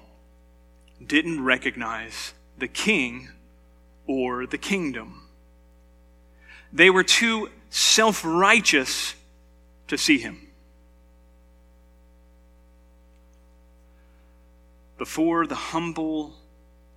didn't 1.02 1.42
recognize 1.42 2.34
the 2.58 2.68
king 2.68 3.30
or 4.06 4.46
the 4.46 4.58
kingdom. 4.58 5.22
They 6.70 6.90
were 6.90 7.02
too 7.02 7.48
self 7.70 8.26
righteous 8.26 9.14
to 9.86 9.96
see 9.96 10.18
him. 10.18 10.48
Before 14.98 15.46
the 15.46 15.54
humble 15.54 16.34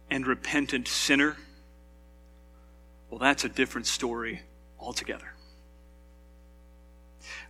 and 0.10 0.28
repentant 0.28 0.89
sinner, 0.89 1.38
well, 3.10 3.20
that's 3.20 3.46
a 3.46 3.50
different 3.50 3.88
story 3.88 4.41
altogether. 4.78 5.32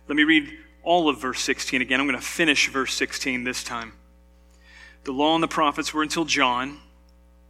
Let 0.06 0.14
me 0.14 0.22
read 0.22 0.48
all 0.82 1.08
of 1.08 1.20
verse 1.20 1.40
16 1.40 1.80
again. 1.80 2.00
I'm 2.00 2.06
going 2.06 2.18
to 2.18 2.24
finish 2.24 2.68
verse 2.68 2.94
16 2.94 3.44
this 3.44 3.62
time. 3.62 3.92
The 5.04 5.12
law 5.12 5.34
and 5.34 5.42
the 5.42 5.48
prophets 5.48 5.92
were 5.92 6.02
until 6.02 6.24
John. 6.24 6.78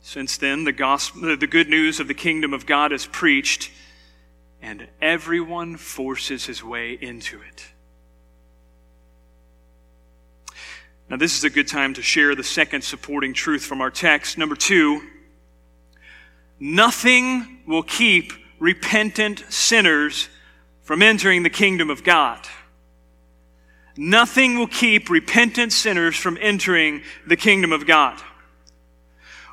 Since 0.00 0.38
then, 0.38 0.64
the, 0.64 0.72
gospel, 0.72 1.36
the 1.36 1.46
good 1.46 1.68
news 1.68 2.00
of 2.00 2.08
the 2.08 2.14
kingdom 2.14 2.52
of 2.52 2.66
God 2.66 2.92
is 2.92 3.06
preached, 3.06 3.70
and 4.60 4.88
everyone 5.00 5.76
forces 5.76 6.46
his 6.46 6.64
way 6.64 6.98
into 7.00 7.40
it. 7.40 7.66
Now, 11.08 11.16
this 11.18 11.36
is 11.36 11.44
a 11.44 11.50
good 11.50 11.68
time 11.68 11.94
to 11.94 12.02
share 12.02 12.34
the 12.34 12.42
second 12.42 12.82
supporting 12.82 13.34
truth 13.34 13.64
from 13.64 13.80
our 13.80 13.90
text. 13.90 14.38
Number 14.38 14.56
two, 14.56 15.02
nothing 16.58 17.60
will 17.66 17.82
keep 17.82 18.32
repentant 18.58 19.44
sinners 19.50 20.28
from 20.82 21.02
entering 21.02 21.42
the 21.42 21.50
kingdom 21.50 21.90
of 21.90 22.02
God. 22.02 22.40
Nothing 23.96 24.58
will 24.58 24.68
keep 24.68 25.10
repentant 25.10 25.72
sinners 25.72 26.16
from 26.16 26.38
entering 26.40 27.02
the 27.26 27.36
kingdom 27.36 27.72
of 27.72 27.86
God. 27.86 28.20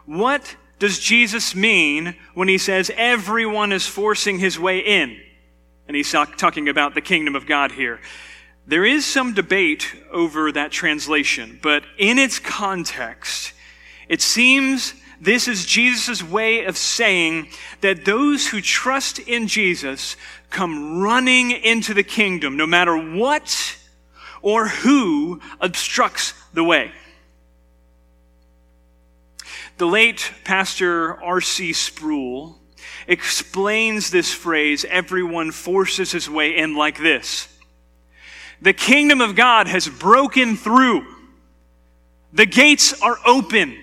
What 0.06 0.56
does 0.80 0.97
Jesus 0.97 1.54
mean 1.54 2.15
when 2.34 2.47
he 2.47 2.58
says 2.58 2.89
everyone 2.95 3.71
is 3.71 3.86
forcing 3.86 4.39
his 4.39 4.58
way 4.58 4.80
in? 4.80 5.19
And 5.88 5.95
he's 5.95 6.12
talking 6.12 6.69
about 6.69 6.95
the 6.95 7.02
kingdom 7.02 7.36
of 7.36 7.45
God 7.45 7.71
here. 7.73 7.99
There 8.65 8.86
is 8.86 9.06
some 9.06 9.34
debate 9.34 9.93
over 10.12 10.52
that 10.52 10.71
translation, 10.71 11.60
but 11.62 11.84
in 11.97 12.19
its 12.19 12.39
context, 12.39 13.54
it 14.08 14.21
seems 14.21 14.93
this 15.19 15.47
is 15.47 15.65
Jesus' 15.65 16.23
way 16.23 16.65
of 16.65 16.78
saying 16.78 17.49
that 17.82 18.06
those 18.06 18.47
who 18.47 18.62
trust 18.62 19.19
in 19.19 19.47
Jesus 19.47 20.15
come 20.49 20.99
running 20.99 21.52
into 21.52 21.93
the 21.93 22.04
kingdom 22.04 22.56
no 22.56 22.65
matter 22.65 22.95
what 22.95 23.75
or 24.41 24.67
who 24.67 25.41
obstructs 25.60 26.34
the 26.54 26.63
way. 26.63 26.91
The 29.78 29.88
late 29.88 30.32
Pastor 30.43 31.21
R.C. 31.23 31.73
Sproul 31.73 32.58
explains 33.08 34.12
this 34.12 34.34
phrase, 34.34 34.86
everyone 34.86 35.52
forces 35.52 36.12
his 36.12 36.30
way 36.30 36.58
in, 36.58 36.75
like 36.75 36.97
this 36.97 37.47
the 38.62 38.73
kingdom 38.73 39.21
of 39.21 39.36
God 39.36 39.67
has 39.67 39.88
broken 39.88 40.58
through. 40.58 41.06
The 42.34 42.45
gates 42.45 42.99
are 43.02 43.17
open 43.25 43.78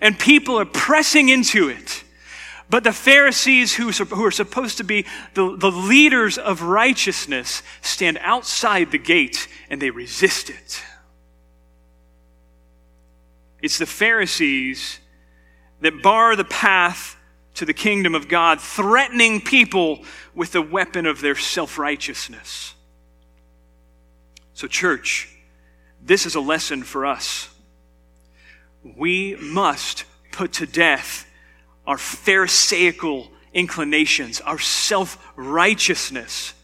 and 0.00 0.18
people 0.18 0.58
are 0.58 0.64
pressing 0.64 1.28
into 1.28 1.68
it. 1.68 2.02
But 2.68 2.82
the 2.82 2.92
Pharisees, 2.92 3.74
who, 3.74 3.90
are 4.24 4.30
supposed 4.30 4.78
to 4.78 4.84
be 4.84 5.06
the, 5.34 5.56
the 5.56 5.70
leaders 5.70 6.36
of 6.36 6.62
righteousness, 6.62 7.62
stand 7.80 8.18
outside 8.20 8.90
the 8.90 8.98
gate 8.98 9.46
and 9.70 9.80
they 9.80 9.90
resist 9.90 10.50
it. 10.50 10.82
It's 13.62 13.78
the 13.78 13.86
Pharisees 13.86 14.98
that 15.80 16.02
bar 16.02 16.34
the 16.34 16.44
path 16.44 17.16
to 17.54 17.64
the 17.64 17.74
kingdom 17.74 18.14
of 18.14 18.28
God, 18.28 18.60
threatening 18.60 19.40
people 19.40 20.04
with 20.34 20.52
the 20.52 20.62
weapon 20.62 21.06
of 21.06 21.20
their 21.20 21.34
self 21.36 21.78
righteousness. 21.78 22.74
So, 24.54 24.66
church, 24.66 25.28
this 26.02 26.26
is 26.26 26.34
a 26.34 26.40
lesson 26.40 26.82
for 26.82 27.06
us. 27.06 27.48
We 28.82 29.36
must 29.36 30.04
put 30.32 30.52
to 30.54 30.66
death 30.66 31.25
our 31.86 31.98
Pharisaical 31.98 33.30
inclinations, 33.52 34.40
our 34.40 34.58
self 34.58 35.32
righteousness, 35.36 36.54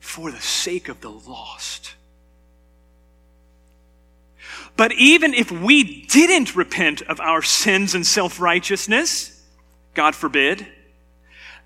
for 0.00 0.30
the 0.30 0.40
sake 0.40 0.88
of 0.88 1.00
the 1.00 1.10
lost. 1.10 1.94
But 4.76 4.92
even 4.92 5.32
if 5.32 5.50
we 5.50 6.04
didn't 6.06 6.54
repent 6.54 7.02
of 7.02 7.20
our 7.20 7.42
sins 7.42 7.94
and 7.94 8.06
self 8.06 8.40
righteousness, 8.40 9.42
God 9.94 10.14
forbid, 10.14 10.66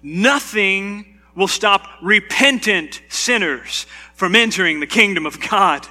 nothing 0.03 1.21
will 1.35 1.49
stop 1.49 1.89
repentant 2.03 3.03
sinners 3.09 3.87
from 4.15 4.37
entering 4.37 4.81
the 4.81 4.87
kingdom 4.87 5.27
of 5.27 5.41
God. 5.41 5.87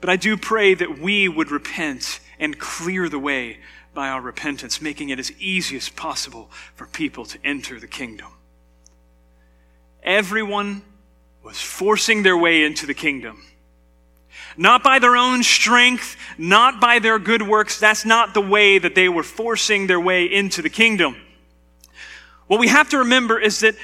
But 0.00 0.10
I 0.10 0.16
do 0.16 0.36
pray 0.36 0.74
that 0.74 0.98
we 0.98 1.28
would 1.28 1.50
repent 1.50 2.20
and 2.38 2.58
clear 2.58 3.08
the 3.08 3.18
way 3.18 3.58
by 3.94 4.08
our 4.08 4.20
repentance, 4.20 4.80
making 4.80 5.08
it 5.08 5.18
as 5.18 5.32
easy 5.40 5.76
as 5.76 5.88
possible 5.88 6.50
for 6.74 6.86
people 6.86 7.24
to 7.26 7.38
enter 7.44 7.80
the 7.80 7.86
kingdom. 7.86 8.28
Everyone 10.02 10.82
was 11.42 11.60
forcing 11.60 12.22
their 12.22 12.36
way 12.36 12.64
into 12.64 12.86
the 12.86 12.94
kingdom. 12.94 13.42
Not 14.56 14.82
by 14.82 14.98
their 14.98 15.16
own 15.16 15.42
strength, 15.42 16.16
not 16.36 16.80
by 16.80 16.98
their 16.98 17.18
good 17.18 17.42
works. 17.42 17.78
That's 17.78 18.04
not 18.04 18.34
the 18.34 18.40
way 18.40 18.78
that 18.78 18.94
they 18.94 19.08
were 19.08 19.22
forcing 19.22 19.86
their 19.86 20.00
way 20.00 20.24
into 20.24 20.62
the 20.62 20.70
kingdom. 20.70 21.16
What 22.46 22.60
we 22.60 22.68
have 22.68 22.88
to 22.90 22.98
remember 22.98 23.38
is 23.38 23.60
that 23.60 23.76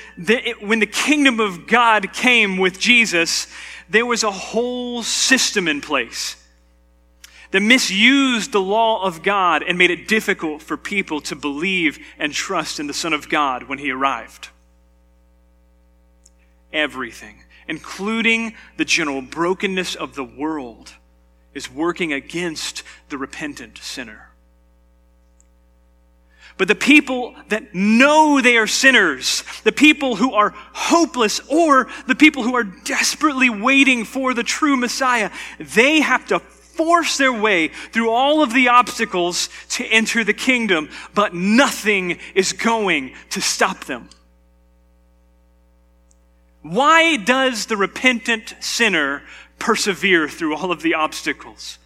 when 0.61 0.81
the 0.81 0.87
kingdom 0.87 1.39
of 1.39 1.67
God 1.67 2.13
came 2.13 2.57
with 2.57 2.79
Jesus, 2.79 3.47
there 3.89 4.07
was 4.07 4.23
a 4.23 4.31
whole 4.31 5.03
system 5.03 5.69
in 5.69 5.81
place 5.81 6.37
that 7.55 7.61
misused 7.61 8.51
the 8.51 8.61
law 8.61 9.05
of 9.05 9.23
God 9.23 9.63
and 9.63 9.79
made 9.79 9.93
it 9.93 10.09
difficult 10.09 10.61
for 10.61 10.77
people 10.77 11.21
to 11.21 11.37
believe 11.37 12.05
and 12.19 12.33
trust 12.33 12.81
in 12.81 12.89
the 12.89 12.93
Son 12.93 13.13
of 13.13 13.29
God 13.29 13.63
when 13.69 13.79
he 13.79 13.93
arrived. 13.93 14.49
Everything, 16.73 17.45
including 17.69 18.55
the 18.77 18.85
general 18.85 19.23
brokenness 19.23 19.95
of 19.95 20.17
the 20.17 20.25
world, 20.25 20.95
is 21.55 21.71
working 21.71 22.13
against 22.13 22.83
the 23.09 23.17
repentant 23.17 23.79
sinner. 23.79 24.31
But 26.57 26.67
the 26.67 26.75
people 26.75 27.37
that 27.51 27.73
know 27.73 28.41
they 28.41 28.57
are 28.57 28.67
sinners, 28.67 29.45
the 29.63 29.71
people 29.71 30.17
who 30.17 30.35
are 30.35 30.55
hopeless, 30.73 31.41
or 31.49 31.87
the 32.09 32.17
people 32.17 32.43
who 32.43 32.57
are 32.57 32.65
desperately 32.65 33.49
waiting 33.49 34.05
for 34.05 34.35
the 34.35 34.43
true 34.43 34.77
Messiah, 34.77 35.31
they 35.61 36.01
have 36.01 36.27
to 36.27 36.41
force 36.77 37.17
their 37.17 37.33
way 37.33 37.69
through 37.69 38.11
all 38.11 38.43
of 38.43 38.53
the 38.53 38.69
obstacles 38.69 39.49
to 39.71 39.85
enter 39.87 40.25
the 40.25 40.35
kingdom, 40.35 40.89
but 41.15 41.35
nothing 41.35 42.19
is 42.35 42.53
going 42.53 43.15
to 43.31 43.41
stop 43.41 43.85
them. 43.85 44.09
Why 46.63 47.17
does 47.17 47.67
the 47.67 47.77
repentant 47.77 48.55
sinner 48.61 49.23
persevere 49.59 50.29
through 50.29 50.57
all 50.57 50.73
of 50.73 50.83
the 50.83 50.95
obstacles? 50.95 51.79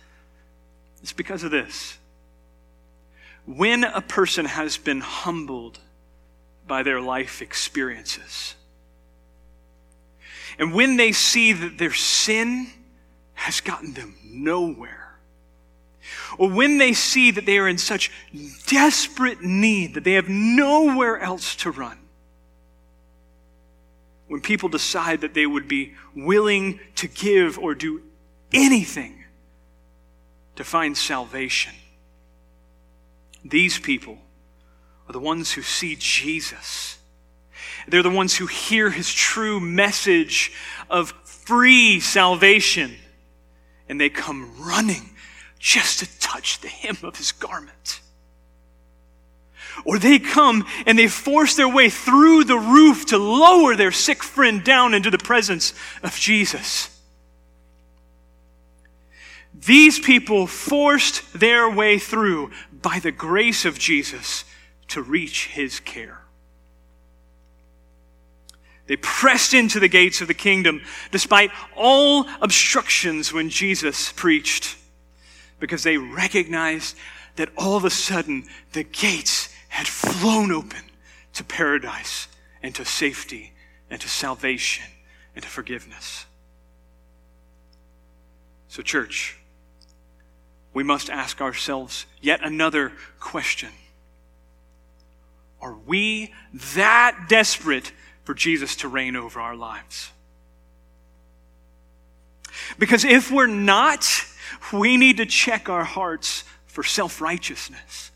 It's 1.02 1.12
because 1.12 1.42
of 1.42 1.50
this 1.50 1.98
when 3.46 3.82
a 3.82 4.02
person 4.02 4.44
has 4.44 4.76
been 4.76 5.00
humbled 5.00 5.78
by 6.66 6.82
their 6.82 7.00
life 7.00 7.40
experiences, 7.40 8.54
and 10.58 10.74
when 10.74 10.98
they 10.98 11.12
see 11.12 11.54
that 11.54 11.78
their 11.78 11.94
sin 11.94 12.66
has 13.38 13.60
gotten 13.60 13.94
them 13.94 14.16
nowhere, 14.24 15.16
or 16.38 16.50
when 16.50 16.78
they 16.78 16.92
see 16.92 17.30
that 17.30 17.46
they 17.46 17.58
are 17.58 17.68
in 17.68 17.78
such 17.78 18.10
desperate 18.66 19.42
need 19.42 19.94
that 19.94 20.02
they 20.04 20.14
have 20.14 20.28
nowhere 20.28 21.18
else 21.18 21.54
to 21.54 21.70
run, 21.70 21.98
when 24.26 24.40
people 24.40 24.68
decide 24.68 25.20
that 25.20 25.34
they 25.34 25.46
would 25.46 25.68
be 25.68 25.94
willing 26.14 26.80
to 26.96 27.06
give 27.06 27.58
or 27.58 27.74
do 27.74 28.02
anything 28.52 29.24
to 30.56 30.64
find 30.64 30.96
salvation, 30.96 31.72
these 33.44 33.78
people 33.78 34.18
are 35.08 35.12
the 35.12 35.20
ones 35.20 35.52
who 35.52 35.62
see 35.62 35.96
Jesus. 35.96 36.98
They're 37.86 38.02
the 38.02 38.10
ones 38.10 38.36
who 38.36 38.46
hear 38.46 38.90
his 38.90 39.10
true 39.10 39.60
message 39.60 40.52
of 40.90 41.12
free 41.24 42.00
salvation. 42.00 42.96
And 43.88 44.00
they 44.00 44.08
come 44.10 44.52
running 44.58 45.10
just 45.58 46.00
to 46.00 46.18
touch 46.18 46.60
the 46.60 46.68
hem 46.68 46.98
of 47.02 47.16
his 47.16 47.32
garment. 47.32 48.00
Or 49.84 49.98
they 49.98 50.18
come 50.18 50.66
and 50.86 50.98
they 50.98 51.08
force 51.08 51.54
their 51.54 51.68
way 51.68 51.88
through 51.88 52.44
the 52.44 52.58
roof 52.58 53.06
to 53.06 53.18
lower 53.18 53.76
their 53.76 53.92
sick 53.92 54.22
friend 54.22 54.62
down 54.64 54.94
into 54.94 55.10
the 55.10 55.18
presence 55.18 55.72
of 56.02 56.16
Jesus. 56.16 56.94
These 59.54 59.98
people 59.98 60.46
forced 60.46 61.32
their 61.32 61.68
way 61.70 61.98
through 61.98 62.50
by 62.72 62.98
the 63.00 63.12
grace 63.12 63.64
of 63.64 63.78
Jesus 63.78 64.44
to 64.88 65.02
reach 65.02 65.46
his 65.48 65.80
care. 65.80 66.22
They 68.88 68.96
pressed 68.96 69.54
into 69.54 69.78
the 69.78 69.88
gates 69.88 70.20
of 70.20 70.28
the 70.28 70.34
kingdom 70.34 70.82
despite 71.10 71.50
all 71.76 72.26
obstructions 72.40 73.32
when 73.32 73.50
Jesus 73.50 74.12
preached 74.12 74.76
because 75.60 75.82
they 75.82 75.98
recognized 75.98 76.96
that 77.36 77.50
all 77.56 77.76
of 77.76 77.84
a 77.84 77.90
sudden 77.90 78.44
the 78.72 78.82
gates 78.82 79.54
had 79.68 79.86
flown 79.86 80.50
open 80.50 80.82
to 81.34 81.44
paradise 81.44 82.28
and 82.62 82.74
to 82.74 82.84
safety 82.84 83.52
and 83.90 84.00
to 84.00 84.08
salvation 84.08 84.86
and 85.34 85.42
to 85.42 85.48
forgiveness. 85.48 86.24
So, 88.68 88.82
church, 88.82 89.38
we 90.72 90.82
must 90.82 91.10
ask 91.10 91.40
ourselves 91.40 92.06
yet 92.20 92.40
another 92.42 92.92
question 93.20 93.70
Are 95.60 95.76
we 95.86 96.32
that 96.74 97.26
desperate 97.28 97.92
for 98.28 98.34
Jesus 98.34 98.76
to 98.76 98.88
reign 98.88 99.16
over 99.16 99.40
our 99.40 99.56
lives? 99.56 100.10
Because 102.78 103.02
if 103.02 103.30
we're 103.30 103.46
not, 103.46 104.06
we 104.70 104.98
need 104.98 105.16
to 105.16 105.24
check 105.24 105.70
our 105.70 105.82
hearts 105.82 106.44
for 106.66 106.84
self 106.84 107.22
righteousness, 107.22 108.10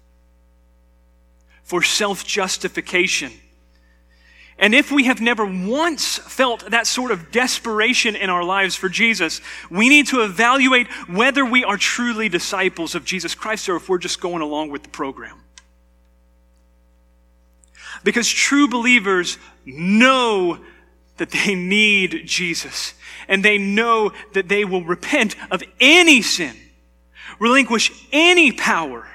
for 1.62 1.83
self 1.83 2.27
justification. 2.27 3.33
And 4.59 4.75
if 4.75 4.92
we 4.92 5.05
have 5.05 5.22
never 5.22 5.46
once 5.46 6.18
felt 6.18 6.70
that 6.70 6.87
sort 6.87 7.11
of 7.11 7.33
desperation 7.33 8.14
in 8.14 8.29
our 8.29 8.44
lives 8.44 8.77
for 8.77 8.90
Jesus, 8.90 9.40
we 9.70 9.88
need 9.88 10.09
to 10.09 10.25
evaluate 10.25 10.88
whether 11.09 11.42
we 11.42 11.64
are 11.64 11.79
truly 11.79 12.29
disciples 12.29 12.94
of 12.94 13.07
Jesus 13.07 13.35
Christ 13.35 13.66
or 13.70 13.77
if 13.77 13.88
we're 13.88 13.96
just 13.96 14.20
going 14.20 14.42
along 14.42 14.68
with 14.68 14.83
the 14.83 14.90
program. 14.90 15.41
Because 18.04 18.28
true 18.28 18.68
believers 18.68 19.38
know 19.64 20.58
that 21.18 21.30
they 21.30 21.54
need 21.54 22.22
Jesus 22.24 22.94
and 23.28 23.44
they 23.44 23.58
know 23.58 24.12
that 24.32 24.48
they 24.48 24.64
will 24.64 24.84
repent 24.84 25.36
of 25.50 25.62
any 25.80 26.22
sin, 26.22 26.56
relinquish 27.38 27.92
any 28.12 28.50
power, 28.50 29.06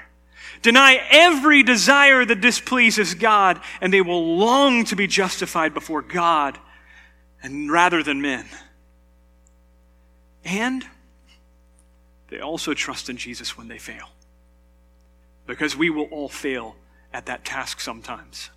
deny 0.62 1.00
every 1.10 1.62
desire 1.62 2.24
that 2.24 2.40
displeases 2.40 3.14
God, 3.14 3.60
and 3.80 3.92
they 3.92 4.00
will 4.00 4.38
long 4.38 4.84
to 4.86 4.96
be 4.96 5.06
justified 5.06 5.74
before 5.74 6.02
God 6.02 6.58
and 7.42 7.70
rather 7.70 8.02
than 8.02 8.20
men. 8.20 8.46
And 10.44 10.84
they 12.28 12.40
also 12.40 12.74
trust 12.74 13.10
in 13.10 13.16
Jesus 13.16 13.56
when 13.56 13.68
they 13.68 13.78
fail. 13.78 14.08
Because 15.46 15.76
we 15.76 15.90
will 15.90 16.04
all 16.04 16.28
fail 16.28 16.76
at 17.12 17.26
that 17.26 17.44
task 17.44 17.80
sometimes. 17.80 18.50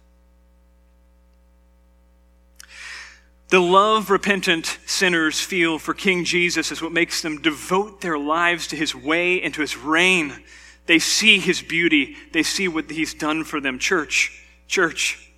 The 3.51 3.59
love 3.59 4.09
repentant 4.09 4.79
sinners 4.85 5.41
feel 5.41 5.77
for 5.77 5.93
King 5.93 6.23
Jesus 6.23 6.71
is 6.71 6.81
what 6.81 6.93
makes 6.93 7.21
them 7.21 7.41
devote 7.41 7.99
their 7.99 8.17
lives 8.17 8.65
to 8.67 8.77
his 8.77 8.95
way 8.95 9.41
and 9.41 9.53
to 9.53 9.59
his 9.59 9.75
reign. 9.75 10.41
They 10.85 10.99
see 10.99 11.37
his 11.37 11.61
beauty, 11.61 12.15
they 12.31 12.43
see 12.43 12.69
what 12.69 12.89
he's 12.89 13.13
done 13.13 13.43
for 13.43 13.59
them. 13.59 13.77
Church, 13.77 14.41
church, 14.69 15.33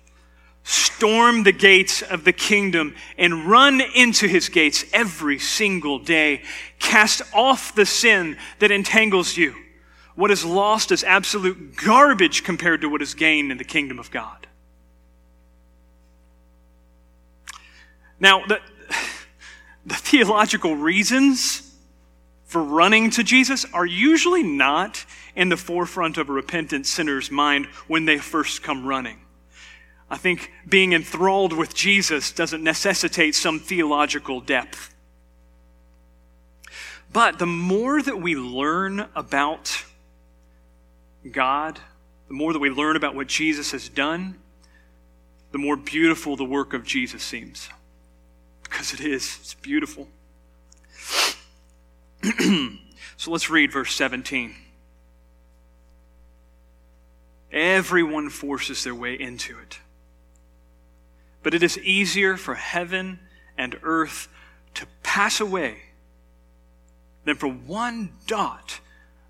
storm 0.62 1.42
the 1.42 1.50
gates 1.50 2.02
of 2.02 2.22
the 2.22 2.32
kingdom 2.32 2.94
and 3.18 3.46
run 3.46 3.80
into 3.80 4.28
his 4.28 4.48
gates 4.48 4.84
every 4.92 5.40
single 5.40 5.98
day. 5.98 6.42
Cast 6.78 7.20
off 7.34 7.74
the 7.74 7.84
sin 7.84 8.38
that 8.60 8.70
entangles 8.70 9.36
you. 9.36 9.56
What 10.14 10.30
is 10.30 10.44
lost 10.44 10.92
is 10.92 11.02
absolute 11.02 11.74
garbage 11.74 12.44
compared 12.44 12.80
to 12.82 12.88
what 12.88 13.02
is 13.02 13.14
gained 13.14 13.50
in 13.50 13.58
the 13.58 13.64
kingdom 13.64 13.98
of 13.98 14.12
God. 14.12 14.43
Now, 18.24 18.42
the, 18.46 18.58
the 19.84 19.96
theological 19.96 20.74
reasons 20.74 21.74
for 22.44 22.62
running 22.62 23.10
to 23.10 23.22
Jesus 23.22 23.66
are 23.74 23.84
usually 23.84 24.42
not 24.42 25.04
in 25.36 25.50
the 25.50 25.58
forefront 25.58 26.16
of 26.16 26.30
a 26.30 26.32
repentant 26.32 26.86
sinner's 26.86 27.30
mind 27.30 27.66
when 27.86 28.06
they 28.06 28.16
first 28.16 28.62
come 28.62 28.86
running. 28.86 29.18
I 30.08 30.16
think 30.16 30.50
being 30.66 30.94
enthralled 30.94 31.52
with 31.52 31.74
Jesus 31.74 32.32
doesn't 32.32 32.64
necessitate 32.64 33.34
some 33.34 33.60
theological 33.60 34.40
depth. 34.40 34.94
But 37.12 37.38
the 37.38 37.44
more 37.44 38.00
that 38.00 38.22
we 38.22 38.36
learn 38.36 39.06
about 39.14 39.84
God, 41.30 41.78
the 42.28 42.34
more 42.34 42.54
that 42.54 42.58
we 42.58 42.70
learn 42.70 42.96
about 42.96 43.14
what 43.14 43.26
Jesus 43.26 43.72
has 43.72 43.90
done, 43.90 44.38
the 45.52 45.58
more 45.58 45.76
beautiful 45.76 46.36
the 46.36 46.44
work 46.46 46.72
of 46.72 46.84
Jesus 46.84 47.22
seems 47.22 47.68
because 48.74 48.92
it 48.92 49.00
is. 49.00 49.38
It's 49.40 49.54
beautiful. 49.54 50.08
so 53.16 53.30
let's 53.30 53.48
read 53.48 53.70
verse 53.70 53.94
17. 53.94 54.52
Everyone 57.52 58.30
forces 58.30 58.82
their 58.82 58.94
way 58.96 59.14
into 59.14 59.56
it. 59.60 59.78
But 61.44 61.54
it 61.54 61.62
is 61.62 61.78
easier 61.78 62.36
for 62.36 62.56
heaven 62.56 63.20
and 63.56 63.78
earth 63.84 64.26
to 64.74 64.86
pass 65.04 65.40
away 65.40 65.76
than 67.24 67.36
for 67.36 67.46
one 67.46 68.10
dot 68.26 68.80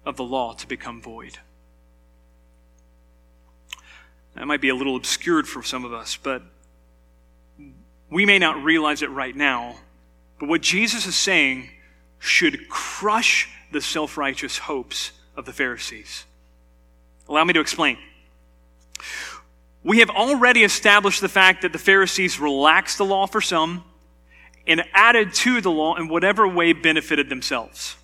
of 0.07 0.17
the 0.17 0.25
law 0.25 0.55
to 0.55 0.67
become 0.67 1.03
void. 1.03 1.37
That 4.37 4.47
might 4.47 4.63
be 4.63 4.71
a 4.71 4.75
little 4.75 4.97
obscured 4.97 5.47
for 5.47 5.63
some 5.63 5.85
of 5.85 5.93
us, 5.93 6.17
but 6.17 6.43
we 8.15 8.25
may 8.25 8.39
not 8.39 8.63
realize 8.63 9.03
it 9.03 9.11
right 9.11 9.35
now, 9.35 9.75
but 10.39 10.49
what 10.49 10.61
Jesus 10.61 11.05
is 11.05 11.17
saying 11.17 11.69
should 12.21 12.69
crush 12.69 13.49
the 13.73 13.81
self 13.81 14.17
righteous 14.17 14.57
hopes 14.57 15.11
of 15.37 15.47
the 15.47 15.53
Pharisees. 15.53 16.25
Allow 17.29 17.43
me 17.43 17.55
to 17.55 17.61
explain. 17.61 17.99
We 19.83 19.99
have 19.99 20.11
already 20.11 20.63
established 20.63 21.23
the 21.23 21.29
fact 21.29 21.63
that 21.63 21.73
the 21.73 21.79
Pharisees 21.79 22.39
relaxed 22.39 22.99
the 22.99 23.05
law 23.05 23.27
for 23.27 23.41
some 23.41 23.83
and 24.65 24.85
added 24.95 25.35
to 25.35 25.61
the 25.61 25.73
law 25.73 25.97
in 25.97 26.07
whatever 26.07 26.47
way 26.47 26.73
benefited 26.73 27.29
themselves. 27.29 27.97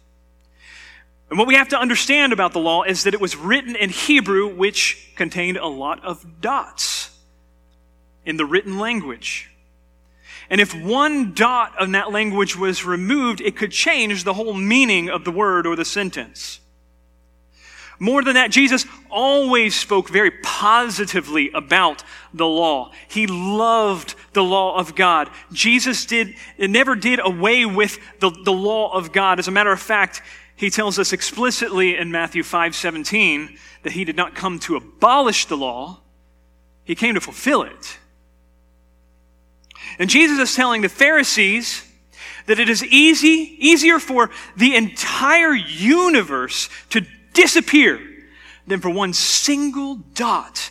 And 1.30 1.38
what 1.38 1.46
we 1.46 1.54
have 1.54 1.68
to 1.68 1.78
understand 1.78 2.32
about 2.32 2.52
the 2.52 2.58
law 2.58 2.82
is 2.82 3.04
that 3.04 3.14
it 3.14 3.20
was 3.20 3.36
written 3.36 3.76
in 3.76 3.90
Hebrew, 3.90 4.48
which 4.48 5.12
contained 5.14 5.56
a 5.56 5.68
lot 5.68 6.04
of 6.04 6.40
dots 6.40 7.16
in 8.26 8.36
the 8.38 8.44
written 8.44 8.80
language. 8.80 9.49
And 10.50 10.60
if 10.60 10.74
one 10.74 11.32
dot 11.32 11.74
of 11.78 11.92
that 11.92 12.10
language 12.10 12.56
was 12.56 12.84
removed, 12.84 13.40
it 13.40 13.56
could 13.56 13.70
change 13.70 14.24
the 14.24 14.34
whole 14.34 14.52
meaning 14.52 15.08
of 15.08 15.24
the 15.24 15.30
word 15.30 15.64
or 15.64 15.76
the 15.76 15.84
sentence. 15.84 16.58
More 18.00 18.24
than 18.24 18.34
that, 18.34 18.50
Jesus 18.50 18.86
always 19.10 19.78
spoke 19.78 20.08
very 20.08 20.30
positively 20.30 21.50
about 21.52 22.02
the 22.32 22.46
law. 22.46 22.92
He 23.08 23.26
loved 23.26 24.14
the 24.32 24.42
law 24.42 24.76
of 24.76 24.94
God. 24.94 25.28
Jesus 25.52 26.06
did, 26.06 26.34
never 26.58 26.96
did 26.96 27.20
away 27.22 27.66
with 27.66 27.98
the, 28.18 28.30
the 28.30 28.52
law 28.52 28.90
of 28.92 29.12
God. 29.12 29.38
As 29.38 29.48
a 29.48 29.52
matter 29.52 29.70
of 29.70 29.80
fact, 29.80 30.22
he 30.56 30.70
tells 30.70 30.98
us 30.98 31.12
explicitly 31.12 31.96
in 31.96 32.10
Matthew 32.10 32.42
5 32.42 32.74
17 32.74 33.56
that 33.82 33.92
he 33.92 34.04
did 34.04 34.16
not 34.16 34.34
come 34.34 34.58
to 34.60 34.76
abolish 34.76 35.44
the 35.44 35.56
law, 35.56 36.00
he 36.84 36.94
came 36.94 37.14
to 37.14 37.20
fulfill 37.20 37.62
it. 37.62 37.99
And 40.00 40.08
Jesus 40.08 40.38
is 40.38 40.56
telling 40.56 40.80
the 40.80 40.88
Pharisees 40.88 41.86
that 42.46 42.58
it 42.58 42.70
is 42.70 42.82
easy, 42.82 43.54
easier 43.58 43.98
for 43.98 44.30
the 44.56 44.74
entire 44.74 45.52
universe 45.54 46.70
to 46.88 47.02
disappear 47.34 48.00
than 48.66 48.80
for 48.80 48.88
one 48.88 49.12
single 49.12 49.96
dot 50.14 50.70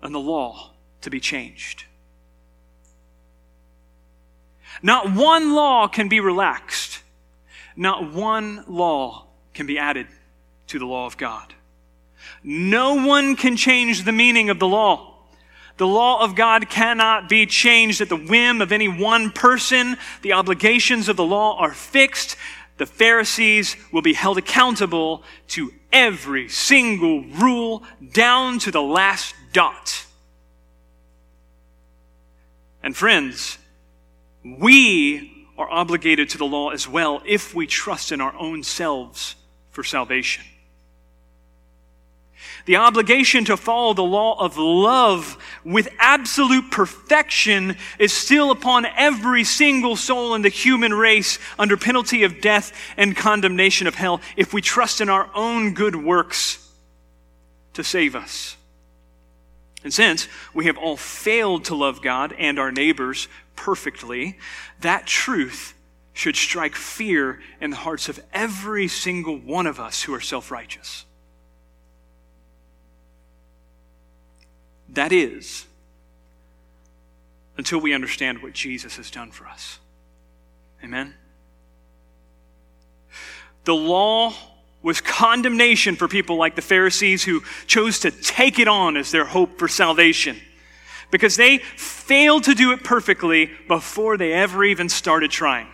on 0.00 0.12
the 0.12 0.20
law 0.20 0.70
to 1.00 1.10
be 1.10 1.18
changed. 1.18 1.84
Not 4.80 5.12
one 5.12 5.54
law 5.54 5.88
can 5.88 6.08
be 6.08 6.20
relaxed. 6.20 7.00
Not 7.74 8.12
one 8.12 8.64
law 8.68 9.26
can 9.54 9.66
be 9.66 9.76
added 9.76 10.06
to 10.68 10.78
the 10.78 10.86
law 10.86 11.06
of 11.06 11.16
God. 11.16 11.52
No 12.44 13.06
one 13.06 13.34
can 13.34 13.56
change 13.56 14.04
the 14.04 14.12
meaning 14.12 14.50
of 14.50 14.60
the 14.60 14.68
law. 14.68 15.11
The 15.76 15.86
law 15.86 16.22
of 16.22 16.34
God 16.34 16.68
cannot 16.68 17.28
be 17.28 17.46
changed 17.46 18.00
at 18.00 18.08
the 18.08 18.16
whim 18.16 18.60
of 18.60 18.72
any 18.72 18.88
one 18.88 19.30
person. 19.30 19.96
The 20.22 20.34
obligations 20.34 21.08
of 21.08 21.16
the 21.16 21.24
law 21.24 21.58
are 21.58 21.72
fixed. 21.72 22.36
The 22.76 22.86
Pharisees 22.86 23.76
will 23.92 24.02
be 24.02 24.12
held 24.12 24.38
accountable 24.38 25.22
to 25.48 25.72
every 25.92 26.48
single 26.48 27.22
rule 27.24 27.82
down 28.12 28.58
to 28.60 28.70
the 28.70 28.82
last 28.82 29.34
dot. 29.52 30.06
And 32.82 32.96
friends, 32.96 33.58
we 34.44 35.46
are 35.56 35.70
obligated 35.70 36.28
to 36.30 36.38
the 36.38 36.44
law 36.44 36.70
as 36.70 36.88
well 36.88 37.22
if 37.24 37.54
we 37.54 37.66
trust 37.66 38.10
in 38.10 38.20
our 38.20 38.34
own 38.36 38.62
selves 38.62 39.36
for 39.70 39.84
salvation. 39.84 40.44
The 42.64 42.76
obligation 42.76 43.44
to 43.46 43.56
follow 43.56 43.92
the 43.92 44.02
law 44.02 44.38
of 44.38 44.56
love 44.56 45.36
with 45.64 45.88
absolute 45.98 46.70
perfection 46.70 47.76
is 47.98 48.12
still 48.12 48.50
upon 48.50 48.86
every 48.86 49.44
single 49.44 49.96
soul 49.96 50.34
in 50.34 50.42
the 50.42 50.48
human 50.48 50.94
race 50.94 51.38
under 51.58 51.76
penalty 51.76 52.22
of 52.22 52.40
death 52.40 52.72
and 52.96 53.16
condemnation 53.16 53.86
of 53.86 53.96
hell 53.96 54.20
if 54.36 54.54
we 54.54 54.62
trust 54.62 55.00
in 55.00 55.08
our 55.08 55.28
own 55.34 55.74
good 55.74 55.96
works 55.96 56.70
to 57.74 57.82
save 57.82 58.14
us. 58.14 58.56
And 59.82 59.92
since 59.92 60.28
we 60.54 60.66
have 60.66 60.78
all 60.78 60.96
failed 60.96 61.64
to 61.64 61.74
love 61.74 62.02
God 62.02 62.32
and 62.38 62.58
our 62.58 62.70
neighbors 62.70 63.26
perfectly, 63.56 64.38
that 64.80 65.06
truth 65.06 65.74
should 66.12 66.36
strike 66.36 66.76
fear 66.76 67.40
in 67.60 67.70
the 67.70 67.76
hearts 67.76 68.08
of 68.08 68.22
every 68.32 68.86
single 68.86 69.36
one 69.36 69.66
of 69.66 69.80
us 69.80 70.02
who 70.02 70.14
are 70.14 70.20
self 70.20 70.50
righteous. 70.50 71.04
That 74.92 75.12
is, 75.12 75.66
until 77.56 77.80
we 77.80 77.94
understand 77.94 78.42
what 78.42 78.52
Jesus 78.52 78.96
has 78.96 79.10
done 79.10 79.30
for 79.30 79.46
us. 79.46 79.78
Amen? 80.84 81.14
The 83.64 83.74
law 83.74 84.34
was 84.82 85.00
condemnation 85.00 85.96
for 85.96 86.08
people 86.08 86.36
like 86.36 86.56
the 86.56 86.62
Pharisees 86.62 87.22
who 87.24 87.42
chose 87.66 88.00
to 88.00 88.10
take 88.10 88.58
it 88.58 88.68
on 88.68 88.96
as 88.96 89.12
their 89.12 89.24
hope 89.24 89.58
for 89.58 89.68
salvation 89.68 90.36
because 91.10 91.36
they 91.36 91.58
failed 91.58 92.44
to 92.44 92.54
do 92.54 92.72
it 92.72 92.82
perfectly 92.82 93.50
before 93.68 94.16
they 94.16 94.32
ever 94.32 94.64
even 94.64 94.88
started 94.88 95.30
trying. 95.30 95.68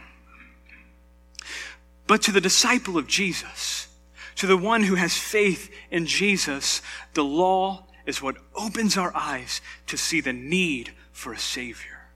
But 2.06 2.22
to 2.22 2.32
the 2.32 2.40
disciple 2.40 2.98
of 2.98 3.06
Jesus, 3.06 3.88
to 4.36 4.46
the 4.46 4.56
one 4.56 4.82
who 4.82 4.96
has 4.96 5.16
faith 5.16 5.72
in 5.90 6.06
Jesus, 6.06 6.82
the 7.14 7.24
law 7.24 7.87
is 8.08 8.22
what 8.22 8.38
opens 8.54 8.96
our 8.96 9.14
eyes 9.14 9.60
to 9.86 9.98
see 9.98 10.22
the 10.22 10.32
need 10.32 10.90
for 11.12 11.34
a 11.34 11.38
Savior. 11.38 12.06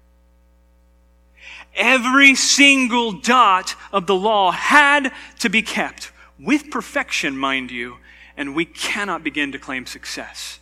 Every 1.77 2.35
single 2.35 3.13
dot 3.13 3.75
of 3.93 4.07
the 4.07 4.15
law 4.15 4.53
had 4.53 5.13
to 5.41 5.51
be 5.51 5.61
kept 5.61 6.11
with 6.41 6.71
perfection, 6.71 7.37
mind 7.37 7.71
you, 7.71 7.99
and 8.39 8.55
we 8.55 8.65
cannot 8.65 9.23
begin 9.23 9.53
to 9.53 9.59
claim 9.59 9.85
success. 9.85 10.59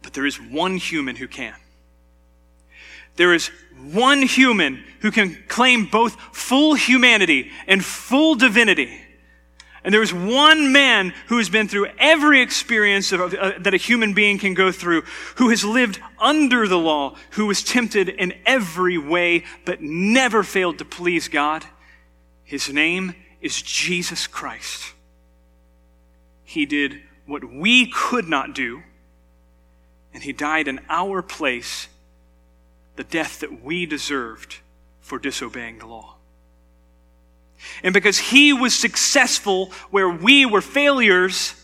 But 0.00 0.14
there 0.14 0.24
is 0.24 0.40
one 0.40 0.78
human 0.78 1.16
who 1.16 1.28
can. 1.28 1.54
There 3.16 3.34
is 3.34 3.50
one 3.92 4.22
human 4.22 4.82
who 5.00 5.10
can 5.10 5.36
claim 5.46 5.84
both 5.84 6.14
full 6.32 6.72
humanity 6.72 7.50
and 7.66 7.84
full 7.84 8.34
divinity. 8.34 9.02
And 9.82 9.94
there 9.94 10.02
is 10.02 10.12
one 10.12 10.72
man 10.72 11.14
who 11.28 11.38
has 11.38 11.48
been 11.48 11.66
through 11.66 11.88
every 11.98 12.42
experience 12.42 13.12
of, 13.12 13.32
uh, 13.34 13.52
that 13.58 13.72
a 13.72 13.78
human 13.78 14.12
being 14.12 14.38
can 14.38 14.52
go 14.52 14.70
through, 14.70 15.02
who 15.36 15.48
has 15.48 15.64
lived 15.64 16.00
under 16.18 16.68
the 16.68 16.78
law, 16.78 17.16
who 17.30 17.46
was 17.46 17.62
tempted 17.62 18.08
in 18.08 18.34
every 18.44 18.98
way, 18.98 19.44
but 19.64 19.80
never 19.80 20.42
failed 20.42 20.78
to 20.78 20.84
please 20.84 21.28
God. 21.28 21.64
His 22.44 22.68
name 22.70 23.14
is 23.40 23.62
Jesus 23.62 24.26
Christ. 24.26 24.92
He 26.44 26.66
did 26.66 27.00
what 27.26 27.44
we 27.44 27.86
could 27.86 28.28
not 28.28 28.54
do, 28.54 28.82
and 30.12 30.22
He 30.22 30.32
died 30.32 30.68
in 30.68 30.80
our 30.90 31.22
place, 31.22 31.88
the 32.96 33.04
death 33.04 33.40
that 33.40 33.62
we 33.62 33.86
deserved 33.86 34.58
for 35.00 35.18
disobeying 35.18 35.78
the 35.78 35.86
law. 35.86 36.16
And 37.82 37.92
because 37.92 38.18
He 38.18 38.52
was 38.52 38.74
successful 38.74 39.72
where 39.90 40.08
we 40.08 40.46
were 40.46 40.60
failures, 40.60 41.54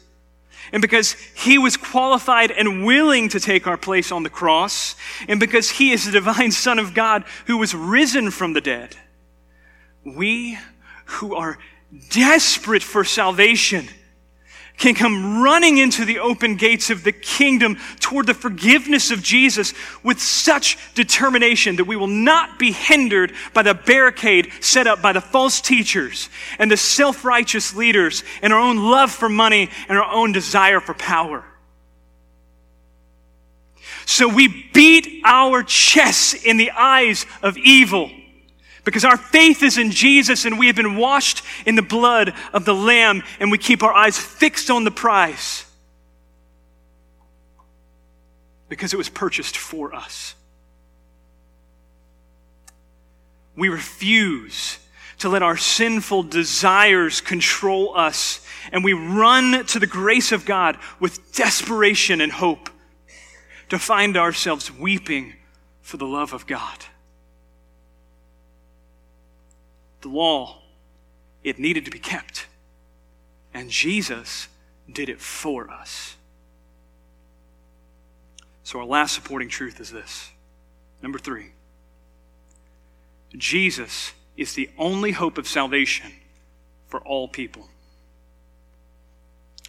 and 0.72 0.82
because 0.82 1.12
he 1.34 1.58
was 1.58 1.76
qualified 1.76 2.50
and 2.50 2.84
willing 2.84 3.28
to 3.30 3.40
take 3.40 3.66
our 3.66 3.76
place 3.76 4.10
on 4.10 4.22
the 4.22 4.30
cross, 4.30 4.96
and 5.28 5.38
because 5.38 5.70
he 5.70 5.92
is 5.92 6.04
the 6.04 6.12
divine 6.12 6.50
Son 6.50 6.78
of 6.78 6.92
God 6.92 7.24
who 7.46 7.58
was 7.58 7.74
risen 7.74 8.30
from 8.30 8.52
the 8.52 8.60
dead, 8.60 8.96
we 10.04 10.58
who 11.04 11.34
are 11.34 11.58
desperate 12.10 12.82
for 12.82 13.04
salvation 13.04 13.88
can 14.76 14.94
come 14.94 15.42
running 15.42 15.78
into 15.78 16.04
the 16.04 16.18
open 16.18 16.56
gates 16.56 16.90
of 16.90 17.02
the 17.02 17.12
kingdom 17.12 17.78
toward 18.00 18.26
the 18.26 18.34
forgiveness 18.34 19.10
of 19.10 19.22
Jesus 19.22 19.72
with 20.02 20.20
such 20.20 20.76
determination 20.94 21.76
that 21.76 21.86
we 21.86 21.96
will 21.96 22.06
not 22.06 22.58
be 22.58 22.72
hindered 22.72 23.32
by 23.54 23.62
the 23.62 23.74
barricade 23.74 24.50
set 24.60 24.86
up 24.86 25.00
by 25.00 25.12
the 25.12 25.20
false 25.20 25.60
teachers 25.60 26.28
and 26.58 26.70
the 26.70 26.76
self 26.76 27.24
righteous 27.24 27.74
leaders 27.74 28.22
and 28.42 28.52
our 28.52 28.60
own 28.60 28.76
love 28.90 29.10
for 29.10 29.28
money 29.28 29.70
and 29.88 29.98
our 29.98 30.12
own 30.12 30.32
desire 30.32 30.80
for 30.80 30.94
power. 30.94 31.44
So 34.04 34.28
we 34.28 34.68
beat 34.72 35.22
our 35.24 35.62
chests 35.62 36.34
in 36.34 36.58
the 36.58 36.70
eyes 36.70 37.26
of 37.42 37.56
evil 37.58 38.10
because 38.86 39.04
our 39.04 39.16
faith 39.16 39.64
is 39.64 39.78
in 39.78 39.90
Jesus 39.90 40.44
and 40.44 40.60
we 40.60 40.68
have 40.68 40.76
been 40.76 40.96
washed 40.96 41.42
in 41.66 41.74
the 41.74 41.82
blood 41.82 42.32
of 42.52 42.64
the 42.64 42.72
Lamb 42.72 43.24
and 43.40 43.50
we 43.50 43.58
keep 43.58 43.82
our 43.82 43.92
eyes 43.92 44.16
fixed 44.16 44.70
on 44.70 44.84
the 44.84 44.92
prize 44.92 45.66
because 48.68 48.94
it 48.94 48.96
was 48.96 49.08
purchased 49.08 49.56
for 49.56 49.92
us. 49.92 50.36
We 53.56 53.68
refuse 53.70 54.78
to 55.18 55.28
let 55.28 55.42
our 55.42 55.56
sinful 55.56 56.22
desires 56.24 57.20
control 57.20 57.92
us 57.98 58.46
and 58.70 58.84
we 58.84 58.92
run 58.92 59.66
to 59.66 59.80
the 59.80 59.86
grace 59.88 60.30
of 60.30 60.44
God 60.44 60.78
with 61.00 61.34
desperation 61.34 62.20
and 62.20 62.30
hope 62.30 62.70
to 63.68 63.80
find 63.80 64.16
ourselves 64.16 64.70
weeping 64.70 65.34
for 65.80 65.96
the 65.96 66.06
love 66.06 66.32
of 66.32 66.46
God. 66.46 66.84
The 70.00 70.08
law, 70.08 70.58
it 71.42 71.58
needed 71.58 71.84
to 71.84 71.90
be 71.90 71.98
kept. 71.98 72.46
And 73.54 73.70
Jesus 73.70 74.48
did 74.92 75.08
it 75.08 75.20
for 75.20 75.70
us. 75.70 76.16
So, 78.64 78.80
our 78.80 78.84
last 78.84 79.14
supporting 79.14 79.48
truth 79.48 79.80
is 79.80 79.90
this. 79.90 80.30
Number 81.02 81.18
three 81.18 81.50
Jesus 83.36 84.12
is 84.36 84.54
the 84.54 84.70
only 84.78 85.12
hope 85.12 85.38
of 85.38 85.46
salvation 85.46 86.12
for 86.88 87.00
all 87.00 87.28
people. 87.28 87.68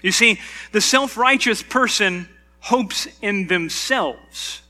You 0.01 0.11
see, 0.11 0.39
the 0.71 0.81
self 0.81 1.17
righteous 1.17 1.63
person 1.63 2.29
hopes 2.59 3.07
in 3.21 3.47
themselves. 3.47 4.61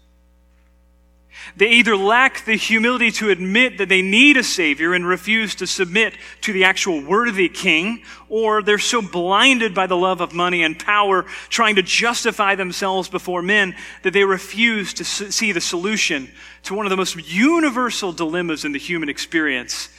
They 1.56 1.70
either 1.70 1.96
lack 1.96 2.46
the 2.46 2.56
humility 2.56 3.12
to 3.14 3.30
admit 3.30 3.78
that 3.78 3.90
they 3.90 4.02
need 4.02 4.38
a 4.38 4.44
Savior 4.44 4.94
and 4.94 5.08
refuse 5.08 5.56
to 5.56 5.68
submit 5.68 6.14
to 6.42 6.54
the 6.54 6.64
actual 6.64 7.02
worthy 7.02 7.50
King, 7.50 8.04
or 8.30 8.62
they're 8.62 8.78
so 8.78 9.02
blinded 9.02 9.74
by 9.74 9.88
the 9.88 9.98
love 9.98 10.22
of 10.22 10.34
money 10.34 10.64
and 10.64 10.78
power, 10.78 11.24
trying 11.50 11.76
to 11.76 11.82
justify 11.82 12.56
themselves 12.56 13.10
before 13.10 13.42
men, 13.42 13.76
that 14.04 14.14
they 14.14 14.24
refuse 14.24 14.94
to 14.96 15.04
see 15.04 15.52
the 15.52 15.62
solution 15.62 16.30
to 16.64 16.74
one 16.74 16.86
of 16.86 16.90
the 16.90 16.98
most 16.98 17.16
universal 17.32 18.12
dilemmas 18.12 18.66
in 18.66 18.72
the 18.72 18.80
human 18.80 19.10
experience 19.10 19.90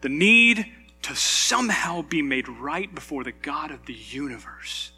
the 0.00 0.08
need 0.08 0.66
to 1.02 1.14
somehow 1.14 2.02
be 2.02 2.22
made 2.22 2.48
right 2.48 2.94
before 2.94 3.24
the 3.24 3.32
God 3.32 3.70
of 3.70 3.86
the 3.86 3.94
universe. 3.94 4.92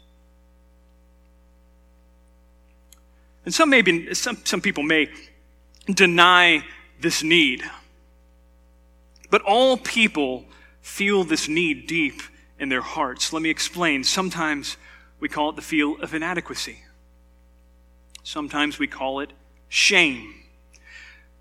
And 3.45 3.53
some, 3.53 3.69
maybe, 3.69 4.13
some, 4.13 4.37
some 4.45 4.61
people 4.61 4.83
may 4.83 5.09
deny 5.85 6.63
this 6.99 7.23
need. 7.23 7.63
But 9.29 9.41
all 9.41 9.77
people 9.77 10.45
feel 10.81 11.23
this 11.23 11.47
need 11.47 11.87
deep 11.87 12.21
in 12.59 12.69
their 12.69 12.81
hearts. 12.81 13.33
Let 13.33 13.41
me 13.41 13.49
explain. 13.49 14.03
Sometimes 14.03 14.77
we 15.19 15.27
call 15.27 15.49
it 15.49 15.55
the 15.55 15.61
feel 15.61 15.99
of 16.01 16.13
inadequacy. 16.13 16.79
Sometimes 18.23 18.79
we 18.79 18.87
call 18.87 19.19
it 19.19 19.33
shame. 19.69 20.33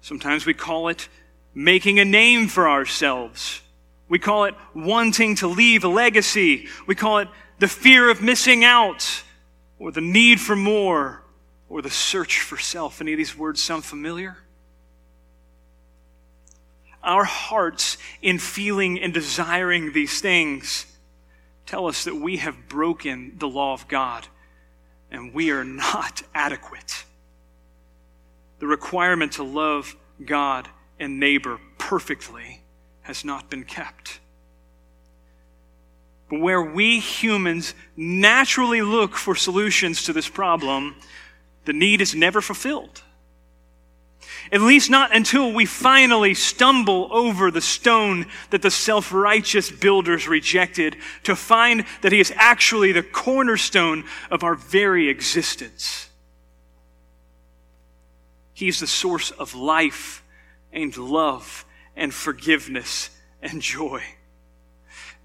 Sometimes 0.01 0.47
we 0.47 0.55
call 0.55 0.88
it 0.88 1.09
making 1.55 2.01
a 2.01 2.05
name 2.05 2.49
for 2.49 2.68
ourselves. 2.68 3.61
We 4.09 4.18
call 4.18 4.45
it 4.45 4.55
wanting 4.74 5.36
to 5.36 5.47
leave 5.47 5.84
a 5.84 5.88
legacy. 5.88 6.66
We 6.86 6.95
call 6.95 7.18
it 7.18 7.28
the 7.59 7.68
fear 7.68 8.11
of 8.11 8.20
missing 8.20 8.64
out 8.64 9.22
or 9.78 9.93
the 9.93 10.01
need 10.01 10.40
for 10.40 10.57
more 10.57 11.22
or 11.73 11.81
the 11.81 11.89
search 11.89 12.41
for 12.41 12.59
self. 12.59 13.01
Any 13.01 13.14
of 13.14 13.16
these 13.16 13.35
words 13.35 13.62
sound 13.62 13.83
familiar? 13.83 14.37
Our 17.03 17.25
hearts, 17.25 17.97
in 18.20 18.39
feeling 18.39 19.01
and 19.01 19.14
desiring 19.14 19.95
these 19.95 20.20
things, 20.20 20.85
tell 21.64 21.87
us 21.87 22.05
that 22.05 22.14
we 22.14 22.37
have 22.37 22.68
broken 22.68 23.37
the 23.39 23.49
law 23.49 23.73
of 23.73 23.89
God 23.89 24.29
and 25.11 25.33
we 25.33 25.51
are 25.51 25.64
not 25.64 26.23
adequate. 26.35 27.05
The 28.59 28.66
requirement 28.66 29.33
to 29.33 29.43
love 29.43 29.97
God 30.23 30.68
and 31.01 31.18
neighbor 31.18 31.59
perfectly 31.79 32.61
has 33.01 33.25
not 33.25 33.49
been 33.49 33.64
kept. 33.64 34.20
But 36.29 36.41
where 36.41 36.62
we 36.62 37.01
humans 37.01 37.75
naturally 37.97 38.83
look 38.83 39.14
for 39.14 39.35
solutions 39.35 40.05
to 40.05 40.12
this 40.12 40.29
problem, 40.29 40.97
the 41.64 41.72
need 41.72 42.00
is 42.00 42.14
never 42.14 42.40
fulfilled. 42.40 43.02
At 44.50 44.60
least 44.60 44.90
not 44.90 45.14
until 45.14 45.52
we 45.52 45.64
finally 45.64 46.34
stumble 46.34 47.08
over 47.10 47.50
the 47.50 47.60
stone 47.60 48.26
that 48.50 48.62
the 48.62 48.70
self 48.70 49.12
righteous 49.12 49.70
builders 49.70 50.28
rejected 50.28 50.96
to 51.24 51.36
find 51.36 51.84
that 52.02 52.12
He 52.12 52.20
is 52.20 52.32
actually 52.36 52.92
the 52.92 53.02
cornerstone 53.02 54.04
of 54.30 54.42
our 54.42 54.54
very 54.54 55.08
existence. 55.08 56.08
He 58.54 58.68
is 58.68 58.80
the 58.80 58.86
source 58.86 59.30
of 59.30 59.54
life 59.54 60.22
and 60.72 60.96
love 60.96 61.64
and 61.96 62.12
forgiveness 62.12 63.10
and 63.40 63.60
joy. 63.60 64.02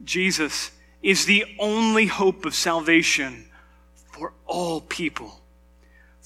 Jesus 0.03 0.71
is 1.01 1.25
the 1.25 1.45
only 1.59 2.07
hope 2.07 2.45
of 2.45 2.55
salvation 2.55 3.45
for 4.11 4.33
all 4.45 4.81
people, 4.81 5.39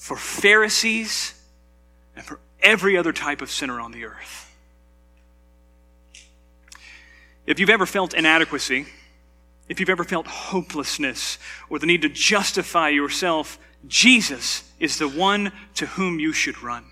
for 0.02 0.16
Pharisees 0.16 1.32
and 2.16 2.24
for 2.24 2.40
every 2.60 2.96
other 2.96 3.12
type 3.12 3.40
of 3.40 3.48
sinner 3.48 3.80
on 3.80 3.92
the 3.92 4.04
earth. 4.04 4.52
If 7.46 7.60
you've 7.60 7.70
ever 7.70 7.86
felt 7.86 8.12
inadequacy, 8.12 8.86
if 9.68 9.78
you've 9.78 9.88
ever 9.88 10.02
felt 10.02 10.26
hopelessness 10.26 11.38
or 11.70 11.78
the 11.78 11.86
need 11.86 12.02
to 12.02 12.08
justify 12.08 12.88
yourself, 12.88 13.60
Jesus 13.86 14.68
is 14.80 14.98
the 14.98 15.08
one 15.08 15.52
to 15.76 15.86
whom 15.86 16.18
you 16.18 16.32
should 16.32 16.64
run. 16.64 16.84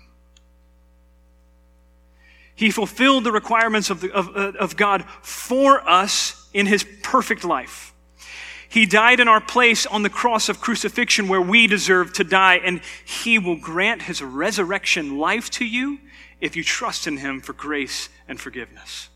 He 2.55 2.71
fulfilled 2.71 3.25
the 3.25 3.33
requirements 3.33 3.89
of, 3.89 3.99
the, 3.99 4.13
of, 4.13 4.29
uh, 4.29 4.53
of 4.57 4.77
God 4.77 5.03
for 5.21 5.85
us 5.85 6.47
in 6.53 6.65
his 6.65 6.85
perfect 7.03 7.43
life. 7.43 7.90
He 8.71 8.85
died 8.85 9.19
in 9.19 9.27
our 9.27 9.41
place 9.41 9.85
on 9.85 10.01
the 10.01 10.09
cross 10.09 10.47
of 10.47 10.61
crucifixion 10.61 11.27
where 11.27 11.41
we 11.41 11.67
deserve 11.67 12.13
to 12.13 12.23
die, 12.23 12.55
and 12.55 12.81
he 13.03 13.37
will 13.37 13.57
grant 13.57 14.03
his 14.03 14.21
resurrection 14.21 15.17
life 15.17 15.49
to 15.51 15.65
you 15.65 15.99
if 16.39 16.55
you 16.55 16.63
trust 16.63 17.05
in 17.05 17.17
him 17.17 17.41
for 17.41 17.53
grace 17.53 18.09
and 18.27 18.39
forgiveness. 18.39 19.09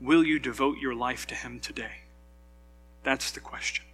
Will 0.00 0.24
you 0.24 0.38
devote 0.38 0.78
your 0.78 0.94
life 0.94 1.26
to 1.28 1.34
Him 1.34 1.60
today? 1.60 2.02
That's 3.02 3.30
the 3.30 3.40
question. 3.40 3.84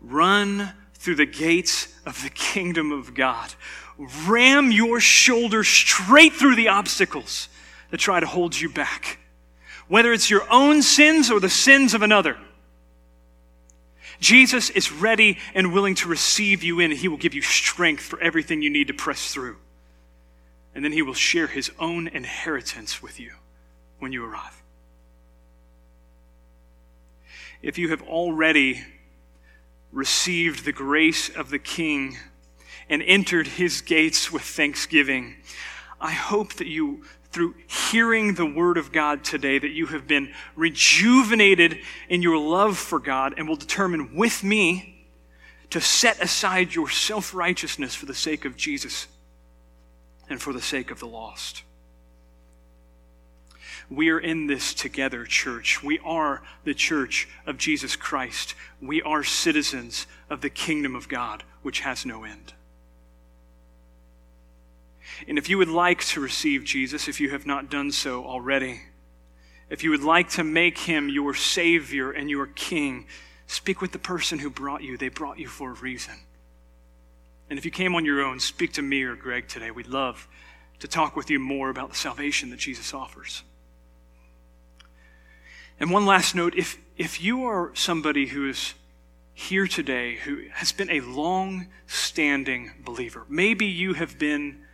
Run 0.00 0.72
through 0.94 1.16
the 1.16 1.26
gates 1.26 1.94
of 2.04 2.22
the 2.22 2.30
kingdom 2.30 2.92
of 2.92 3.14
God. 3.14 3.54
Ram 4.26 4.72
your 4.72 5.00
shoulder 5.00 5.64
straight 5.64 6.32
through 6.32 6.56
the 6.56 6.68
obstacles 6.68 7.48
that 7.90 7.98
try 7.98 8.20
to 8.20 8.26
hold 8.26 8.58
you 8.58 8.68
back, 8.68 9.18
whether 9.88 10.12
it's 10.12 10.30
your 10.30 10.46
own 10.50 10.82
sins 10.82 11.30
or 11.30 11.40
the 11.40 11.50
sins 11.50 11.94
of 11.94 12.02
another. 12.02 12.36
Jesus 14.20 14.70
is 14.70 14.90
ready 14.90 15.38
and 15.54 15.72
willing 15.72 15.94
to 15.96 16.08
receive 16.08 16.62
you 16.62 16.80
in. 16.80 16.90
He 16.90 17.08
will 17.08 17.16
give 17.16 17.34
you 17.34 17.42
strength 17.42 18.02
for 18.02 18.20
everything 18.20 18.62
you 18.62 18.70
need 18.70 18.88
to 18.88 18.94
press 18.94 19.32
through. 19.32 19.56
And 20.74 20.84
then 20.84 20.92
he 20.92 21.02
will 21.02 21.14
share 21.14 21.46
his 21.46 21.70
own 21.78 22.08
inheritance 22.08 23.02
with 23.02 23.20
you 23.20 23.32
when 23.98 24.12
you 24.12 24.24
arrive. 24.24 24.62
If 27.62 27.78
you 27.78 27.88
have 27.88 28.02
already 28.02 28.84
received 29.92 30.64
the 30.64 30.72
grace 30.72 31.28
of 31.28 31.50
the 31.50 31.58
King 31.58 32.18
and 32.88 33.02
entered 33.02 33.46
his 33.46 33.80
gates 33.80 34.30
with 34.30 34.42
thanksgiving, 34.42 35.36
I 36.00 36.12
hope 36.12 36.54
that 36.54 36.66
you, 36.66 37.04
through 37.36 37.54
hearing 37.66 38.32
the 38.32 38.46
word 38.46 38.78
of 38.78 38.92
God 38.92 39.22
today, 39.22 39.58
that 39.58 39.72
you 39.72 39.84
have 39.88 40.06
been 40.06 40.32
rejuvenated 40.54 41.80
in 42.08 42.22
your 42.22 42.38
love 42.38 42.78
for 42.78 42.98
God 42.98 43.34
and 43.36 43.46
will 43.46 43.56
determine 43.56 44.16
with 44.16 44.42
me 44.42 45.04
to 45.68 45.78
set 45.78 46.18
aside 46.22 46.74
your 46.74 46.88
self 46.88 47.34
righteousness 47.34 47.94
for 47.94 48.06
the 48.06 48.14
sake 48.14 48.46
of 48.46 48.56
Jesus 48.56 49.06
and 50.30 50.40
for 50.40 50.54
the 50.54 50.62
sake 50.62 50.90
of 50.90 50.98
the 50.98 51.06
lost. 51.06 51.62
We 53.90 54.08
are 54.08 54.18
in 54.18 54.46
this 54.46 54.72
together, 54.72 55.26
church. 55.26 55.82
We 55.82 55.98
are 55.98 56.40
the 56.64 56.72
church 56.72 57.28
of 57.44 57.58
Jesus 57.58 57.96
Christ. 57.96 58.54
We 58.80 59.02
are 59.02 59.22
citizens 59.22 60.06
of 60.30 60.40
the 60.40 60.48
kingdom 60.48 60.96
of 60.96 61.06
God, 61.06 61.44
which 61.60 61.80
has 61.80 62.06
no 62.06 62.24
end. 62.24 62.54
And 65.26 65.38
if 65.38 65.48
you 65.48 65.58
would 65.58 65.68
like 65.68 66.04
to 66.06 66.20
receive 66.20 66.64
Jesus, 66.64 67.08
if 67.08 67.20
you 67.20 67.30
have 67.30 67.46
not 67.46 67.70
done 67.70 67.90
so 67.90 68.24
already, 68.24 68.82
if 69.68 69.82
you 69.82 69.90
would 69.90 70.02
like 70.02 70.30
to 70.30 70.44
make 70.44 70.78
him 70.78 71.08
your 71.08 71.34
Savior 71.34 72.10
and 72.12 72.30
your 72.30 72.46
King, 72.46 73.06
speak 73.46 73.80
with 73.80 73.92
the 73.92 73.98
person 73.98 74.38
who 74.38 74.50
brought 74.50 74.82
you. 74.82 74.96
They 74.96 75.08
brought 75.08 75.38
you 75.38 75.48
for 75.48 75.70
a 75.70 75.74
reason. 75.74 76.14
And 77.50 77.58
if 77.58 77.64
you 77.64 77.70
came 77.70 77.94
on 77.94 78.04
your 78.04 78.22
own, 78.22 78.40
speak 78.40 78.72
to 78.74 78.82
me 78.82 79.02
or 79.02 79.16
Greg 79.16 79.48
today. 79.48 79.70
We'd 79.70 79.86
love 79.86 80.28
to 80.80 80.88
talk 80.88 81.16
with 81.16 81.30
you 81.30 81.38
more 81.38 81.70
about 81.70 81.90
the 81.90 81.96
salvation 81.96 82.50
that 82.50 82.58
Jesus 82.58 82.92
offers. 82.92 83.42
And 85.80 85.90
one 85.90 86.06
last 86.06 86.34
note 86.34 86.54
if, 86.56 86.78
if 86.96 87.22
you 87.22 87.44
are 87.44 87.70
somebody 87.74 88.26
who 88.26 88.48
is 88.48 88.74
here 89.34 89.66
today 89.66 90.16
who 90.16 90.44
has 90.52 90.72
been 90.72 90.90
a 90.90 91.00
long 91.00 91.68
standing 91.86 92.72
believer, 92.84 93.24
maybe 93.28 93.66
you 93.66 93.94
have 93.94 94.18
been. 94.18 94.65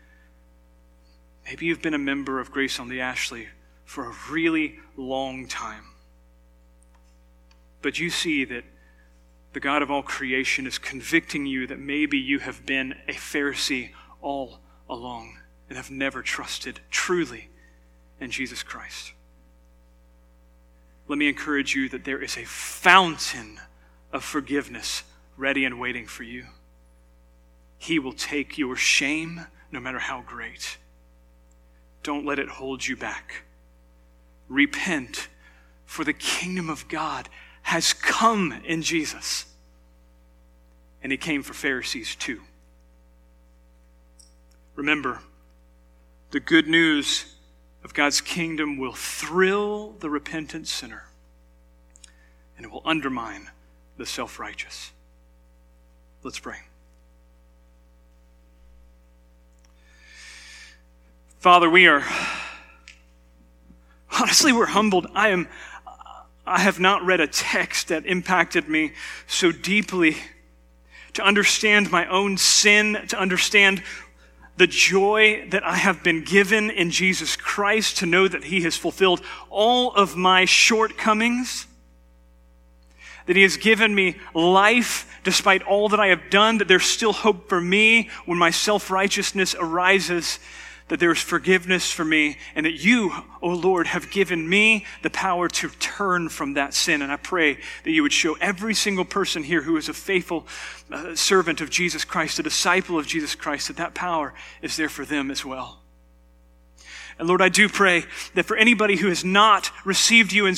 Maybe 1.45 1.67
you've 1.67 1.83
been 1.83 1.95
a 1.95 1.99
member 1.99 2.41
of 2.41 2.51
Grace 2.51 2.79
on 2.79 2.89
the 2.89 3.01
Ashley 3.01 3.49
for 3.85 4.05
a 4.05 4.15
really 4.31 4.79
long 4.97 5.47
time. 5.49 5.85
But 7.81 7.99
you 7.99 8.11
see 8.11 8.45
that 8.45 8.65
the 9.53 9.61
God 9.61 9.83
of 9.83 9.91
all 9.91 10.03
creation 10.03 10.67
is 10.67 10.79
convicting 10.79 11.47
you 11.47 11.67
that 11.67 11.79
maybe 11.79 12.19
you 12.19 12.39
have 12.39 12.65
been 12.65 12.95
a 13.09 13.13
Pharisee 13.13 13.91
all 14.21 14.61
along 14.89 15.39
and 15.69 15.77
have 15.77 15.91
never 15.91 16.23
trusted 16.23 16.81
truly 16.91 17.49
in 18.21 18.31
Jesus 18.31 18.63
Christ 18.63 19.13
let 21.13 21.19
me 21.19 21.29
encourage 21.29 21.75
you 21.75 21.91
that 21.91 22.05
there 22.05 22.23
is 22.23 22.39
a 22.39 22.45
fountain 22.45 23.61
of 24.15 24.25
forgiveness 24.25 25.03
ready 25.37 25.65
and 25.65 25.79
waiting 25.79 26.07
for 26.07 26.23
you. 26.23 26.47
He 27.77 27.99
will 27.99 28.13
take 28.15 28.57
your 28.57 28.77
shame, 28.77 29.47
no 29.71 29.79
matter 29.79 29.99
how 29.99 30.23
great. 30.23 30.79
Don't 32.03 32.27
let 32.27 32.39
it 32.39 32.49
hold 32.49 32.87
you 32.87 32.97
back. 32.97 33.45
Repent, 34.49 35.29
for 35.87 36.05
the 36.05 36.13
kingdom 36.13 36.69
of 36.69 36.89
God 36.89 37.29
has 37.63 37.93
come 37.93 38.61
in 38.65 38.83
Jesus. 38.83 39.47
And 41.03 41.13
he 41.13 41.19
came 41.19 41.43
for 41.43 41.55
Pharisees 41.55 42.17
too. 42.17 42.41
Remember, 44.75 45.21
the 46.31 46.41
good 46.41 46.67
news 46.67 47.35
of 47.85 47.95
God's 47.95 48.21
kingdom 48.21 48.79
will 48.79 48.93
thrill 48.93 49.93
the 50.01 50.09
repentant 50.09 50.67
sinner 50.67 51.05
and 52.57 52.71
it 52.71 52.73
will 52.73 52.83
undermine 52.85 53.51
the 53.97 54.07
self 54.07 54.39
righteous. 54.39 54.93
Let's 56.23 56.39
pray. 56.39 56.59
Father, 61.43 61.69
we 61.69 61.89
are 61.89 62.05
honestly 64.13 64.53
we're 64.53 64.67
humbled. 64.67 65.09
I 65.13 65.31
am 65.31 65.49
I 66.47 66.61
have 66.61 66.79
not 66.79 67.05
read 67.05 67.19
a 67.19 67.27
text 67.27 67.89
that 67.89 68.07
impacted 68.07 68.69
me 68.69 68.93
so 69.27 69.51
deeply 69.51 70.19
to 71.15 71.25
understand 71.25 71.91
my 71.91 72.07
own 72.07 72.37
sin, 72.37 72.97
to 73.09 73.19
understand 73.19 73.83
the 74.57 74.69
joy 74.69 75.49
that 75.51 75.65
I 75.67 75.75
have 75.75 76.05
been 76.05 76.23
given 76.23 76.71
in 76.71 76.93
Jesus 76.93 77.35
Christ, 77.35 77.97
to 77.97 78.07
know 78.07 78.29
that 78.29 78.45
He 78.45 78.61
has 78.61 78.77
fulfilled 78.77 79.21
all 79.51 79.93
of 79.95 80.15
my 80.15 80.45
shortcomings, 80.45 81.67
that 83.27 83.35
He 83.35 83.43
has 83.43 83.57
given 83.57 83.93
me 83.93 84.17
life 84.33 85.13
despite 85.25 85.65
all 85.65 85.89
that 85.89 85.99
I 85.99 86.07
have 86.07 86.31
done, 86.31 86.59
that 86.59 86.69
there's 86.69 86.87
still 86.87 87.13
hope 87.13 87.49
for 87.49 87.61
me 87.61 88.11
when 88.27 88.39
my 88.39 88.51
self 88.51 88.93
righteousness 88.93 89.57
arises 89.59 90.39
that 90.93 91.01
there 91.01 91.11
is 91.11 91.23
forgiveness 91.23 91.91
for 91.91 92.05
me, 92.05 92.37
and 92.55 92.67
that 92.67 92.85
you, 92.85 93.11
O 93.15 93.25
oh 93.41 93.55
Lord, 93.55 93.87
have 93.87 94.11
given 94.11 94.47
me 94.47 94.85
the 95.01 95.09
power 95.09 95.49
to 95.49 95.71
turn 95.71 96.29
from 96.29 96.53
that 96.53 96.75
sin. 96.75 97.01
And 97.01 97.11
I 97.11 97.17
pray 97.17 97.55
that 97.85 97.91
you 97.91 98.03
would 98.03 98.13
show 98.13 98.35
every 98.43 98.75
single 98.75 99.07
person 99.07 99.43
here 99.43 99.63
who 99.63 99.79
is 99.79 99.89
a 99.89 99.95
faithful 99.95 100.47
uh, 100.91 101.15
servant 101.15 101.63
of 101.63 101.71
Jesus 101.71 102.05
Christ, 102.05 102.39
a 102.41 102.43
disciple 102.43 102.99
of 102.99 103.07
Jesus 103.07 103.35
Christ, 103.35 103.69
that 103.69 103.79
that 103.79 103.95
power 103.95 104.35
is 104.61 104.77
there 104.77 104.91
for 104.91 105.07
them 105.07 105.31
as 105.31 105.47
well. 105.47 105.81
And 107.19 107.27
Lord, 107.27 107.41
I 107.41 107.49
do 107.49 107.71
pray 107.71 108.05
that 108.35 108.45
for 108.45 108.59
anybody 108.59 108.97
who 108.97 109.09
has 109.09 109.25
not 109.25 109.71
received 109.87 110.31
you 110.31 110.45
in 110.45 110.57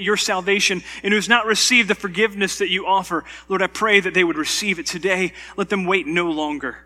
your 0.00 0.16
salvation 0.16 0.82
and 1.04 1.12
who 1.12 1.18
has 1.18 1.28
not 1.28 1.46
received 1.46 1.88
the 1.88 1.94
forgiveness 1.94 2.58
that 2.58 2.68
you 2.68 2.84
offer, 2.88 3.22
Lord, 3.48 3.62
I 3.62 3.68
pray 3.68 4.00
that 4.00 4.12
they 4.12 4.24
would 4.24 4.38
receive 4.38 4.80
it 4.80 4.86
today. 4.86 5.34
Let 5.56 5.68
them 5.68 5.84
wait 5.84 6.08
no 6.08 6.32
longer 6.32 6.78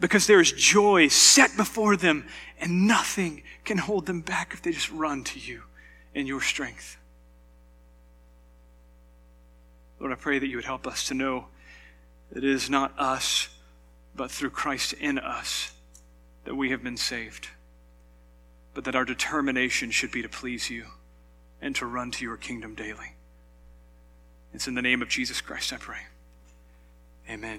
because 0.00 0.26
there 0.26 0.40
is 0.40 0.52
joy 0.52 1.08
set 1.08 1.56
before 1.56 1.96
them, 1.96 2.26
and 2.58 2.86
nothing 2.86 3.42
can 3.64 3.78
hold 3.78 4.06
them 4.06 4.20
back 4.20 4.52
if 4.52 4.62
they 4.62 4.72
just 4.72 4.90
run 4.90 5.24
to 5.24 5.38
you 5.38 5.62
in 6.14 6.26
your 6.26 6.40
strength. 6.40 6.96
Lord, 10.00 10.12
I 10.12 10.16
pray 10.16 10.38
that 10.38 10.48
you 10.48 10.56
would 10.56 10.64
help 10.64 10.86
us 10.86 11.08
to 11.08 11.14
know 11.14 11.46
that 12.30 12.44
it 12.44 12.50
is 12.50 12.68
not 12.68 12.92
us, 12.98 13.48
but 14.14 14.30
through 14.30 14.50
Christ 14.50 14.92
in 14.94 15.18
us 15.18 15.72
that 16.44 16.54
we 16.54 16.70
have 16.70 16.82
been 16.82 16.96
saved, 16.96 17.48
but 18.74 18.84
that 18.84 18.94
our 18.94 19.04
determination 19.04 19.90
should 19.90 20.10
be 20.10 20.22
to 20.22 20.28
please 20.28 20.68
you 20.68 20.86
and 21.62 21.74
to 21.76 21.86
run 21.86 22.10
to 22.10 22.24
your 22.24 22.36
kingdom 22.36 22.74
daily. 22.74 23.14
It's 24.52 24.68
in 24.68 24.74
the 24.74 24.82
name 24.82 25.02
of 25.02 25.08
Jesus 25.08 25.40
Christ 25.40 25.72
I 25.72 25.78
pray. 25.78 26.00
Amen. 27.28 27.52